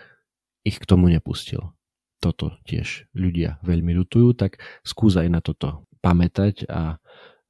ich 0.64 0.80
k 0.80 0.88
tomu 0.88 1.12
nepustil. 1.12 1.72
Toto 2.20 2.56
tiež 2.64 3.08
ľudia 3.12 3.60
veľmi 3.60 3.92
ľutujú, 4.04 4.32
tak 4.36 4.60
skús 4.80 5.16
aj 5.20 5.28
na 5.28 5.40
toto 5.44 5.84
pamätať 6.00 6.68
a 6.68 6.96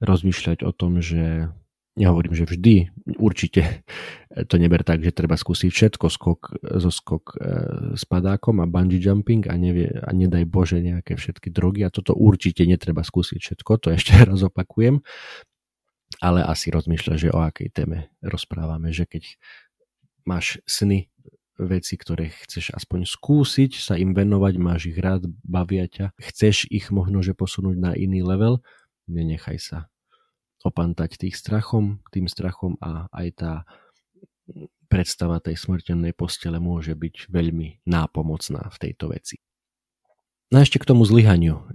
rozmýšľať 0.03 0.67
o 0.67 0.71
tom, 0.75 0.99
že 0.99 1.51
nehovorím, 1.95 2.35
že 2.35 2.47
vždy, 2.47 2.77
určite 3.19 3.63
to 4.51 4.55
neber 4.59 4.83
tak, 4.83 5.03
že 5.03 5.15
treba 5.15 5.39
skúsiť 5.39 5.71
všetko, 5.71 6.07
skok, 6.11 6.41
zo 6.83 6.91
skok 6.91 7.25
e, 7.35 7.37
s 7.95 8.03
padákom 8.07 8.59
a 8.63 8.67
bungee 8.67 8.99
jumping 8.99 9.47
a, 9.47 9.55
nevie, 9.55 9.91
a 9.91 10.11
nedaj 10.11 10.45
Bože 10.51 10.83
nejaké 10.83 11.15
všetky 11.15 11.55
drogy 11.55 11.87
a 11.87 11.95
toto 11.95 12.15
určite 12.15 12.67
netreba 12.67 13.07
skúsiť 13.07 13.39
všetko, 13.39 13.71
to 13.79 13.89
ešte 13.97 14.19
raz 14.19 14.43
opakujem, 14.43 15.07
ale 16.21 16.45
asi 16.45 16.71
rozmýšľa, 16.71 17.15
že 17.17 17.35
o 17.35 17.41
akej 17.41 17.71
téme 17.73 18.13
rozprávame, 18.21 18.91
že 18.91 19.09
keď 19.09 19.25
máš 20.27 20.61
sny, 20.65 21.09
veci, 21.55 21.95
ktoré 21.95 22.35
chceš 22.47 22.75
aspoň 22.75 23.07
skúsiť, 23.07 23.79
sa 23.79 23.95
im 23.95 24.11
venovať, 24.11 24.55
máš 24.59 24.91
ich 24.91 24.99
rád, 24.99 25.31
bavia 25.47 25.87
ťa, 25.87 26.11
chceš 26.19 26.67
ich 26.67 26.91
možno, 26.91 27.23
že 27.23 27.31
posunúť 27.37 27.77
na 27.79 27.93
iný 27.95 28.27
level, 28.27 28.59
nenechaj 29.07 29.59
sa 29.63 29.79
opantať 30.65 31.21
tých 31.21 31.39
strachom, 31.39 32.03
tým 32.11 32.27
strachom 32.27 32.75
a 32.81 33.07
aj 33.13 33.29
tá 33.37 33.53
predstava 34.89 35.39
tej 35.39 35.61
smrteľnej 35.61 36.17
postele 36.17 36.57
môže 36.59 36.97
byť 36.97 37.29
veľmi 37.29 37.85
nápomocná 37.87 38.73
v 38.73 38.77
tejto 38.81 39.13
veci. 39.13 39.39
No 40.55 40.63
a 40.63 40.67
ešte 40.71 40.79
k 40.79 40.87
tomu 40.87 41.03
zlyhaniu, 41.03 41.67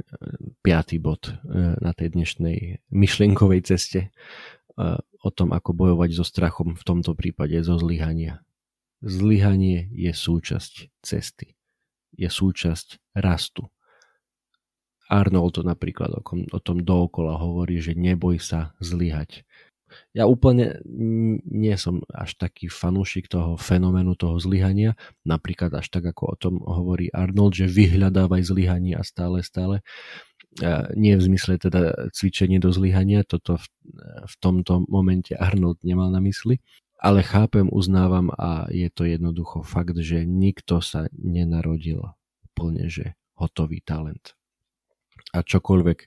piatý 0.64 1.04
bod 1.04 1.28
e, 1.28 1.36
na 1.84 1.92
tej 1.92 2.16
dnešnej 2.16 2.80
myšlienkovej 2.88 3.68
ceste 3.68 4.08
o 5.20 5.30
tom, 5.36 5.52
ako 5.52 5.76
bojovať 5.76 6.16
so 6.16 6.24
strachom 6.24 6.80
v 6.80 6.84
tomto 6.88 7.12
prípade 7.12 7.60
zo 7.60 7.76
zlyhania. 7.76 8.40
Zlyhanie 9.04 9.92
je 9.92 10.16
súčasť 10.16 10.96
cesty. 11.04 11.60
Je 12.16 12.32
súčasť 12.32 13.04
rastu. 13.20 13.68
Arnold 15.12 15.60
to 15.60 15.62
napríklad 15.68 16.16
o 16.24 16.60
tom 16.64 16.80
dookola 16.80 17.36
hovorí, 17.36 17.84
že 17.84 18.00
neboj 18.00 18.40
sa 18.40 18.80
zlyhať. 18.80 19.44
Ja 20.14 20.26
úplne 20.26 20.80
nie 21.46 21.76
som 21.78 22.02
až 22.12 22.38
taký 22.38 22.70
fanúšik 22.70 23.28
toho 23.28 23.58
fenoménu 23.58 24.14
toho 24.16 24.38
zlyhania, 24.38 24.98
napríklad 25.26 25.74
až 25.78 25.90
tak 25.90 26.10
ako 26.10 26.24
o 26.34 26.36
tom 26.38 26.56
hovorí 26.64 27.10
Arnold, 27.14 27.58
že 27.58 27.68
vyhľadávaj 27.68 28.42
zlyhanie 28.46 28.96
a 28.98 29.04
stále, 29.04 29.42
stále. 29.46 29.82
Nie 30.98 31.14
v 31.16 31.26
zmysle 31.30 31.62
teda 31.62 32.10
cvičenie 32.10 32.58
do 32.58 32.74
zlyhania, 32.74 33.22
toto 33.22 33.62
v, 33.62 33.66
v 34.26 34.36
tomto 34.42 34.86
momente 34.90 35.38
Arnold 35.38 35.82
nemal 35.86 36.10
na 36.10 36.20
mysli, 36.26 36.58
ale 37.00 37.24
chápem, 37.24 37.70
uznávam 37.72 38.28
a 38.36 38.68
je 38.68 38.92
to 38.92 39.08
jednoducho 39.08 39.64
fakt, 39.64 39.96
že 40.04 40.28
nikto 40.28 40.84
sa 40.84 41.08
nenarodil 41.16 42.12
plne, 42.52 42.92
že 42.92 43.16
hotový 43.40 43.80
talent. 43.80 44.36
A 45.32 45.40
čokoľvek 45.40 46.00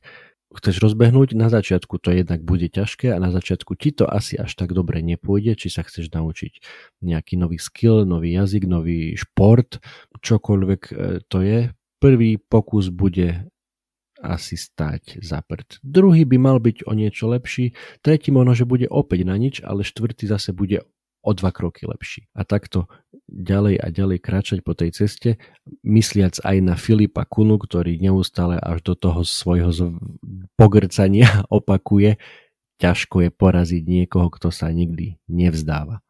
chceš 0.57 0.85
rozbehnúť, 0.85 1.35
na 1.37 1.49
začiatku 1.49 1.97
to 1.99 2.13
jednak 2.13 2.45
bude 2.45 2.69
ťažké 2.69 3.13
a 3.13 3.19
na 3.19 3.33
začiatku 3.33 3.77
ti 3.77 3.93
to 3.93 4.05
asi 4.05 4.37
až 4.37 4.53
tak 4.55 4.77
dobre 4.77 5.01
nepôjde, 5.01 5.57
či 5.57 5.69
sa 5.73 5.83
chceš 5.85 6.13
naučiť 6.13 6.53
nejaký 7.05 7.41
nový 7.41 7.57
skill, 7.57 8.05
nový 8.05 8.37
jazyk, 8.37 8.69
nový 8.69 9.17
šport, 9.17 9.81
čokoľvek 10.21 10.83
e, 10.89 10.93
to 11.27 11.39
je. 11.41 11.61
Prvý 12.03 12.35
pokus 12.37 12.91
bude 12.91 13.53
asi 14.23 14.55
stať 14.55 15.19
za 15.19 15.43
prd. 15.43 15.83
Druhý 15.83 16.23
by 16.23 16.39
mal 16.39 16.63
byť 16.63 16.87
o 16.87 16.93
niečo 16.95 17.27
lepší, 17.27 17.75
tretí 18.07 18.31
možno, 18.31 18.55
že 18.55 18.69
bude 18.69 18.87
opäť 18.87 19.27
na 19.27 19.35
nič, 19.35 19.59
ale 19.67 19.83
štvrtý 19.83 20.31
zase 20.31 20.55
bude 20.55 20.87
o 21.23 21.31
dva 21.33 21.55
kroky 21.55 21.87
lepší. 21.87 22.27
A 22.35 22.43
takto 22.43 22.91
ďalej 23.31 23.79
a 23.79 23.87
ďalej 23.89 24.19
kráčať 24.19 24.59
po 24.67 24.75
tej 24.75 24.91
ceste, 24.93 25.39
mysliac 25.87 26.37
aj 26.43 26.57
na 26.59 26.75
Filipa 26.75 27.23
Kunu, 27.23 27.57
ktorý 27.57 27.97
neustále 28.03 28.59
až 28.59 28.83
do 28.83 28.95
toho 28.99 29.23
svojho 29.23 29.71
pogrcania 30.59 31.47
opakuje, 31.49 32.19
ťažko 32.83 33.23
je 33.27 33.31
poraziť 33.31 33.83
niekoho, 33.87 34.27
kto 34.35 34.51
sa 34.51 34.69
nikdy 34.75 35.23
nevzdáva. 35.31 36.03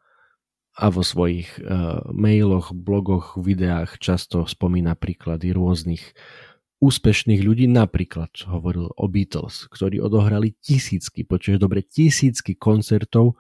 A 0.73 0.89
vo 0.89 1.05
svojich 1.05 1.61
uh, 1.61 2.01
mailoch, 2.17 2.73
blogoch, 2.73 3.37
videách 3.37 4.01
často 4.01 4.49
spomína 4.49 4.97
príklady 4.97 5.53
rôznych 5.53 6.17
úspešných 6.83 7.45
ľudí, 7.45 7.69
napríklad 7.69 8.33
hovoril 8.49 8.89
o 8.91 9.05
Beatles, 9.07 9.69
ktorí 9.69 10.01
odohrali 10.01 10.57
tisícky, 10.59 11.23
počuješ 11.23 11.61
dobre, 11.63 11.85
tisícky 11.85 12.59
koncertov, 12.59 13.39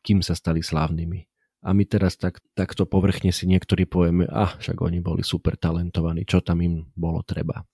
kým 0.00 0.24
sa 0.24 0.36
stali 0.36 0.64
slávnymi. 0.64 1.26
A 1.60 1.76
my 1.76 1.84
teraz 1.84 2.16
tak, 2.16 2.40
takto 2.56 2.88
povrchne 2.88 3.36
si 3.36 3.44
niektorí 3.44 3.84
povieme, 3.84 4.24
ah, 4.32 4.56
však 4.56 4.80
oni 4.80 5.04
boli 5.04 5.20
super 5.20 5.60
talentovaní, 5.60 6.24
čo 6.24 6.40
tam 6.40 6.64
im 6.64 6.88
bolo 6.96 7.20
treba. 7.20 7.68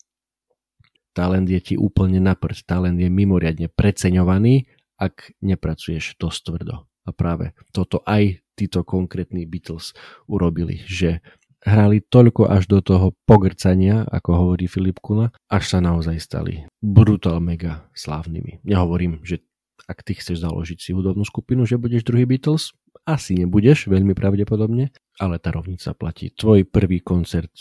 Talent 1.15 1.47
je 1.47 1.61
ti 1.63 1.75
úplne 1.79 2.19
na 2.19 2.35
prd, 2.35 2.67
talent 2.67 2.99
je 2.99 3.07
mimoriadne 3.07 3.71
preceňovaný, 3.71 4.67
ak 4.99 5.39
nepracuješ 5.41 6.19
dosť 6.19 6.41
tvrdo. 6.51 6.77
A 7.07 7.11
práve 7.15 7.55
toto 7.71 8.03
aj 8.03 8.43
títo 8.59 8.83
konkrétni 8.83 9.47
Beatles 9.47 9.95
urobili, 10.27 10.83
že 10.83 11.23
hrali 11.63 12.03
toľko 12.03 12.51
až 12.51 12.67
do 12.67 12.79
toho 12.83 13.15
pogrcania, 13.27 14.03
ako 14.07 14.31
hovorí 14.35 14.67
Filip 14.67 14.99
Kuna, 14.99 15.31
až 15.47 15.77
sa 15.77 15.79
naozaj 15.79 16.19
stali 16.19 16.67
brutal 16.83 17.39
mega 17.39 17.87
slávnymi. 17.95 18.67
Nehovorím, 18.67 19.23
že 19.23 19.43
ak 19.85 20.01
ty 20.01 20.17
chceš 20.17 20.41
založiť 20.41 20.79
si 20.81 20.91
hudobnú 20.97 21.29
skupinu, 21.29 21.69
že 21.69 21.77
budeš 21.77 22.09
druhý 22.09 22.25
Beatles, 22.25 22.73
asi 23.05 23.37
nebudeš, 23.37 23.87
veľmi 23.93 24.17
pravdepodobne, 24.17 24.91
ale 25.21 25.37
tá 25.37 25.53
rovnica 25.53 25.93
platí. 25.93 26.33
Tvoj 26.33 26.65
prvý 26.67 27.05
koncert 27.05 27.53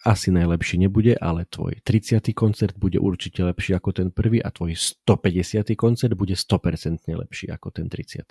asi 0.00 0.32
najlepší 0.32 0.80
nebude, 0.80 1.12
ale 1.16 1.44
tvoj 1.44 1.84
30. 1.84 2.32
koncert 2.32 2.76
bude 2.80 2.96
určite 2.96 3.44
lepší 3.44 3.76
ako 3.76 3.90
ten 3.92 4.08
prvý 4.08 4.40
a 4.40 4.48
tvoj 4.48 4.72
150. 4.72 5.76
koncert 5.76 6.16
bude 6.16 6.32
100% 6.32 7.04
lepší 7.04 7.52
ako 7.52 7.68
ten 7.68 7.92
30. 7.92 8.24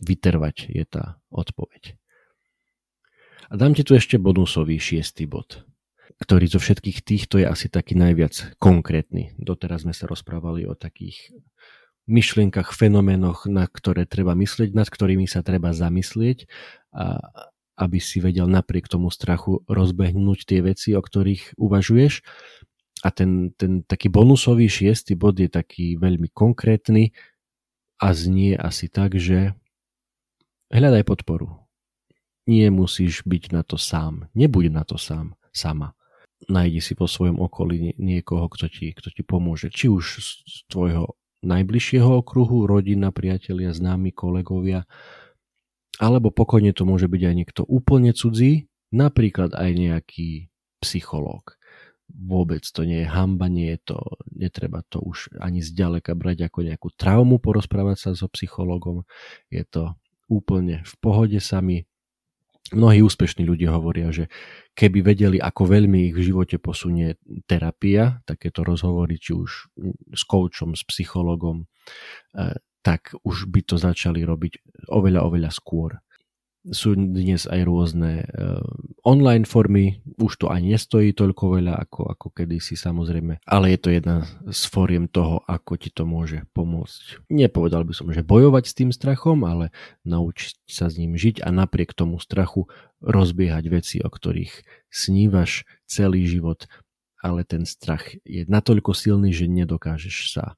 Vytrvať 0.00 0.56
je 0.72 0.84
tá 0.88 1.20
odpoveď. 1.28 2.00
A 3.50 3.58
dám 3.58 3.76
ti 3.76 3.84
tu 3.84 3.92
ešte 3.92 4.16
bonusový 4.16 4.80
šiestý 4.80 5.28
bod, 5.28 5.66
ktorý 6.20 6.46
zo 6.46 6.60
všetkých 6.60 7.00
týchto 7.00 7.40
je 7.40 7.48
asi 7.48 7.72
taký 7.72 7.96
najviac 7.96 8.56
konkrétny. 8.60 9.32
Doteraz 9.40 9.88
sme 9.88 9.96
sa 9.96 10.04
rozprávali 10.04 10.68
o 10.68 10.76
takých 10.76 11.32
myšlienkach, 12.04 12.76
fenoménoch, 12.76 13.48
na 13.48 13.64
ktoré 13.64 14.04
treba 14.04 14.36
myslieť, 14.36 14.76
nad 14.76 14.86
ktorými 14.86 15.24
sa 15.24 15.40
treba 15.40 15.72
zamyslieť. 15.72 16.44
A, 16.92 17.18
aby 17.80 17.96
si 17.96 18.20
vedel 18.20 18.44
napriek 18.44 18.92
tomu 18.92 19.08
strachu 19.08 19.64
rozbehnúť 19.64 20.44
tie 20.44 20.60
veci, 20.60 20.92
o 20.92 21.00
ktorých 21.00 21.56
uvažuješ. 21.56 22.20
A 23.00 23.08
ten, 23.08 23.56
ten 23.56 23.80
taký 23.80 24.12
bonusový 24.12 24.68
šiestý 24.68 25.16
bod 25.16 25.40
je 25.40 25.48
taký 25.48 25.96
veľmi 25.96 26.28
konkrétny 26.36 27.16
a 27.96 28.12
znie 28.12 28.52
asi 28.60 28.92
tak, 28.92 29.16
že 29.16 29.56
hľadaj 30.68 31.08
podporu. 31.08 31.64
Nie 32.44 32.68
musíš 32.68 33.24
byť 33.24 33.56
na 33.56 33.64
to 33.64 33.80
sám. 33.80 34.28
Nebuď 34.36 34.68
na 34.68 34.84
to 34.84 35.00
sám, 35.00 35.32
sama. 35.48 35.96
Najdi 36.48 36.80
si 36.80 36.96
po 36.96 37.04
svojom 37.04 37.36
okolí 37.36 37.92
niekoho, 38.00 38.48
kto 38.48 38.72
ti, 38.72 38.96
kto 38.96 39.12
ti 39.12 39.20
pomôže. 39.20 39.68
Či 39.68 39.92
už 39.92 40.04
z 40.24 40.56
tvojho 40.72 41.20
najbližšieho 41.44 42.24
okruhu, 42.24 42.64
rodina, 42.64 43.12
priatelia, 43.12 43.72
známi, 43.72 44.12
kolegovia, 44.12 44.88
alebo 46.00 46.32
pokojne 46.32 46.72
to 46.72 46.88
môže 46.88 47.08
byť 47.08 47.22
aj 47.28 47.34
niekto 47.36 47.62
úplne 47.68 48.16
cudzí, 48.16 48.72
napríklad 48.88 49.52
aj 49.52 49.70
nejaký 49.76 50.48
psychológ. 50.80 51.60
Vôbec 52.10 52.64
to 52.66 52.82
nie 52.88 53.04
je 53.04 53.08
hamba, 53.08 53.46
nie 53.46 53.76
je 53.76 53.94
to, 53.94 53.98
netreba 54.34 54.82
to 54.88 54.98
už 54.98 55.30
ani 55.38 55.62
zďaleka 55.62 56.16
brať 56.16 56.50
ako 56.50 56.58
nejakú 56.66 56.88
traumu, 56.96 57.38
porozprávať 57.38 57.96
sa 58.00 58.10
so 58.16 58.26
psychologom. 58.32 59.06
Je 59.52 59.62
to 59.62 59.94
úplne 60.26 60.82
v 60.82 60.94
pohode 60.98 61.38
sami. 61.38 61.86
Mnohí 62.70 63.02
úspešní 63.02 63.42
ľudia 63.42 63.74
hovoria, 63.74 64.14
že 64.14 64.30
keby 64.78 65.02
vedeli, 65.02 65.38
ako 65.42 65.66
veľmi 65.66 66.06
ich 66.10 66.14
v 66.14 66.30
živote 66.30 66.62
posunie 66.62 67.18
terapia, 67.50 68.22
takéto 68.22 68.62
rozhovory, 68.62 69.18
či 69.18 69.34
už 69.34 69.50
s 70.14 70.22
koučom, 70.22 70.78
s 70.78 70.86
psychologom, 70.86 71.66
eh, 72.38 72.54
tak 72.80 73.12
už 73.26 73.50
by 73.50 73.60
to 73.66 73.74
začali 73.74 74.22
robiť 74.22 74.86
oveľa, 74.86 75.20
oveľa 75.26 75.50
skôr. 75.50 75.98
Sú 76.70 76.94
dnes 76.94 77.50
aj 77.50 77.60
rôzne 77.66 78.24
uh, 78.30 78.62
online 79.02 79.42
formy, 79.42 79.98
už 80.22 80.38
to 80.38 80.46
ani 80.46 80.78
nestojí 80.78 81.10
toľko 81.10 81.58
veľa 81.58 81.74
ako, 81.82 82.14
ako 82.14 82.26
kedysi 82.30 82.78
samozrejme, 82.78 83.42
ale 83.42 83.74
je 83.74 83.78
to 83.82 83.88
jedna 83.90 84.22
z 84.46 84.60
fóriem 84.70 85.10
toho, 85.10 85.42
ako 85.50 85.74
ti 85.74 85.90
to 85.90 86.06
môže 86.06 86.46
pomôcť. 86.54 87.26
Nepovedal 87.26 87.82
by 87.82 87.92
som, 87.92 88.06
že 88.14 88.22
bojovať 88.22 88.64
s 88.70 88.76
tým 88.78 88.90
strachom, 88.94 89.42
ale 89.42 89.74
naučiť 90.06 90.70
sa 90.70 90.86
s 90.86 90.94
ním 90.94 91.18
žiť 91.18 91.42
a 91.42 91.50
napriek 91.50 91.90
tomu 91.90 92.22
strachu 92.22 92.70
rozbiehať 93.02 93.64
veci, 93.66 93.96
o 93.98 94.08
ktorých 94.08 94.86
snívaš 94.92 95.66
celý 95.90 96.22
život, 96.30 96.70
ale 97.18 97.44
ten 97.44 97.66
strach 97.68 98.14
je 98.24 98.46
natoľko 98.48 98.96
silný, 98.96 99.34
že 99.34 99.50
nedokážeš 99.50 100.38
sa 100.38 100.54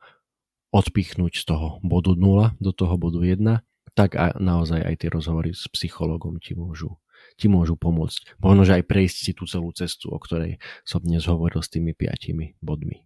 odpichnúť 0.72 1.36
z 1.36 1.44
toho 1.44 1.68
bodu 1.84 2.16
0 2.16 2.56
do 2.56 2.70
toho 2.72 2.94
bodu 2.96 3.20
1, 3.20 3.60
tak 3.92 4.16
a 4.16 4.32
naozaj 4.40 4.80
aj 4.80 4.94
tie 5.04 5.08
rozhovory 5.12 5.52
s 5.52 5.68
psychologom 5.68 6.40
ti 6.40 6.56
môžu, 6.56 6.96
ti 7.36 7.46
môžu 7.48 7.76
pomôcť. 7.76 8.40
Možno, 8.40 8.64
že 8.64 8.80
aj 8.80 8.88
prejsť 8.88 9.16
si 9.20 9.32
tú 9.36 9.44
celú 9.44 9.72
cestu, 9.76 10.08
o 10.08 10.18
ktorej 10.18 10.60
som 10.82 11.04
dnes 11.04 11.24
hovoril 11.28 11.60
s 11.60 11.68
tými 11.68 11.92
piatimi 11.92 12.56
bodmi. 12.64 13.04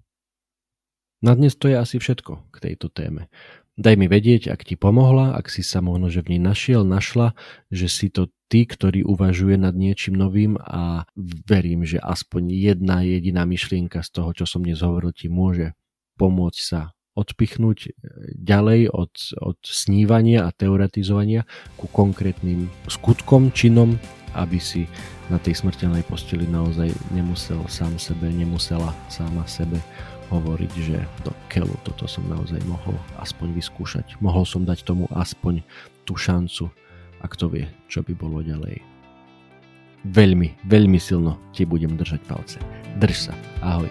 Na 1.24 1.32
dnes 1.32 1.56
to 1.56 1.66
je 1.66 1.76
asi 1.80 1.96
všetko 1.96 2.52
k 2.52 2.56
tejto 2.60 2.92
téme. 2.92 3.32
Daj 3.76 3.92
mi 4.00 4.08
vedieť, 4.08 4.48
ak 4.48 4.64
ti 4.64 4.72
pomohla, 4.72 5.36
ak 5.36 5.52
si 5.52 5.60
sa 5.60 5.84
možno, 5.84 6.08
že 6.08 6.24
v 6.24 6.36
nej 6.36 6.42
našiel, 6.48 6.80
našla, 6.80 7.36
že 7.68 7.92
si 7.92 8.08
to 8.08 8.32
ty, 8.48 8.64
ktorý 8.64 9.04
uvažuje 9.04 9.60
nad 9.60 9.76
niečím 9.76 10.16
novým 10.16 10.56
a 10.56 11.04
verím, 11.44 11.84
že 11.84 12.00
aspoň 12.00 12.56
jedna 12.56 13.04
jediná 13.04 13.44
myšlienka 13.44 14.00
z 14.00 14.08
toho, 14.16 14.32
čo 14.32 14.48
som 14.48 14.64
dnes 14.64 14.80
hovoril, 14.80 15.12
ti 15.12 15.28
môže 15.28 15.76
pomôcť 16.16 16.60
sa 16.64 16.95
odpichnúť 17.16 17.78
e, 17.82 17.90
ďalej 18.36 18.92
od, 18.92 19.12
od 19.40 19.58
snívania 19.64 20.44
a 20.44 20.54
teoretizovania 20.54 21.48
ku 21.80 21.88
konkrétnym 21.88 22.68
skutkom, 22.86 23.50
činom, 23.50 23.96
aby 24.36 24.60
si 24.60 24.84
na 25.32 25.40
tej 25.40 25.58
smrteľnej 25.64 26.04
posteli 26.06 26.46
naozaj 26.46 26.92
nemusel 27.10 27.58
sám 27.66 27.96
sebe, 27.98 28.28
nemusela 28.30 28.94
sama 29.08 29.42
sebe 29.48 29.80
hovoriť, 30.30 30.72
že 30.76 30.98
do 31.24 31.32
keľu 31.48 31.74
toto 31.86 32.04
som 32.06 32.26
naozaj 32.26 32.58
mohol 32.66 32.94
aspoň 33.18 33.56
vyskúšať. 33.56 34.18
Mohol 34.18 34.44
som 34.44 34.62
dať 34.66 34.84
tomu 34.84 35.06
aspoň 35.14 35.62
tú 36.04 36.18
šancu 36.18 36.70
a 37.22 37.26
kto 37.26 37.50
vie, 37.50 37.66
čo 37.86 38.02
by 38.02 38.12
bolo 38.14 38.42
ďalej. 38.42 38.82
Veľmi, 40.06 40.54
veľmi 40.70 40.98
silno 41.02 41.50
ti 41.50 41.66
budem 41.66 41.98
držať 41.98 42.20
palce. 42.30 42.58
Drž 43.02 43.30
sa. 43.30 43.34
Ahoj. 43.58 43.90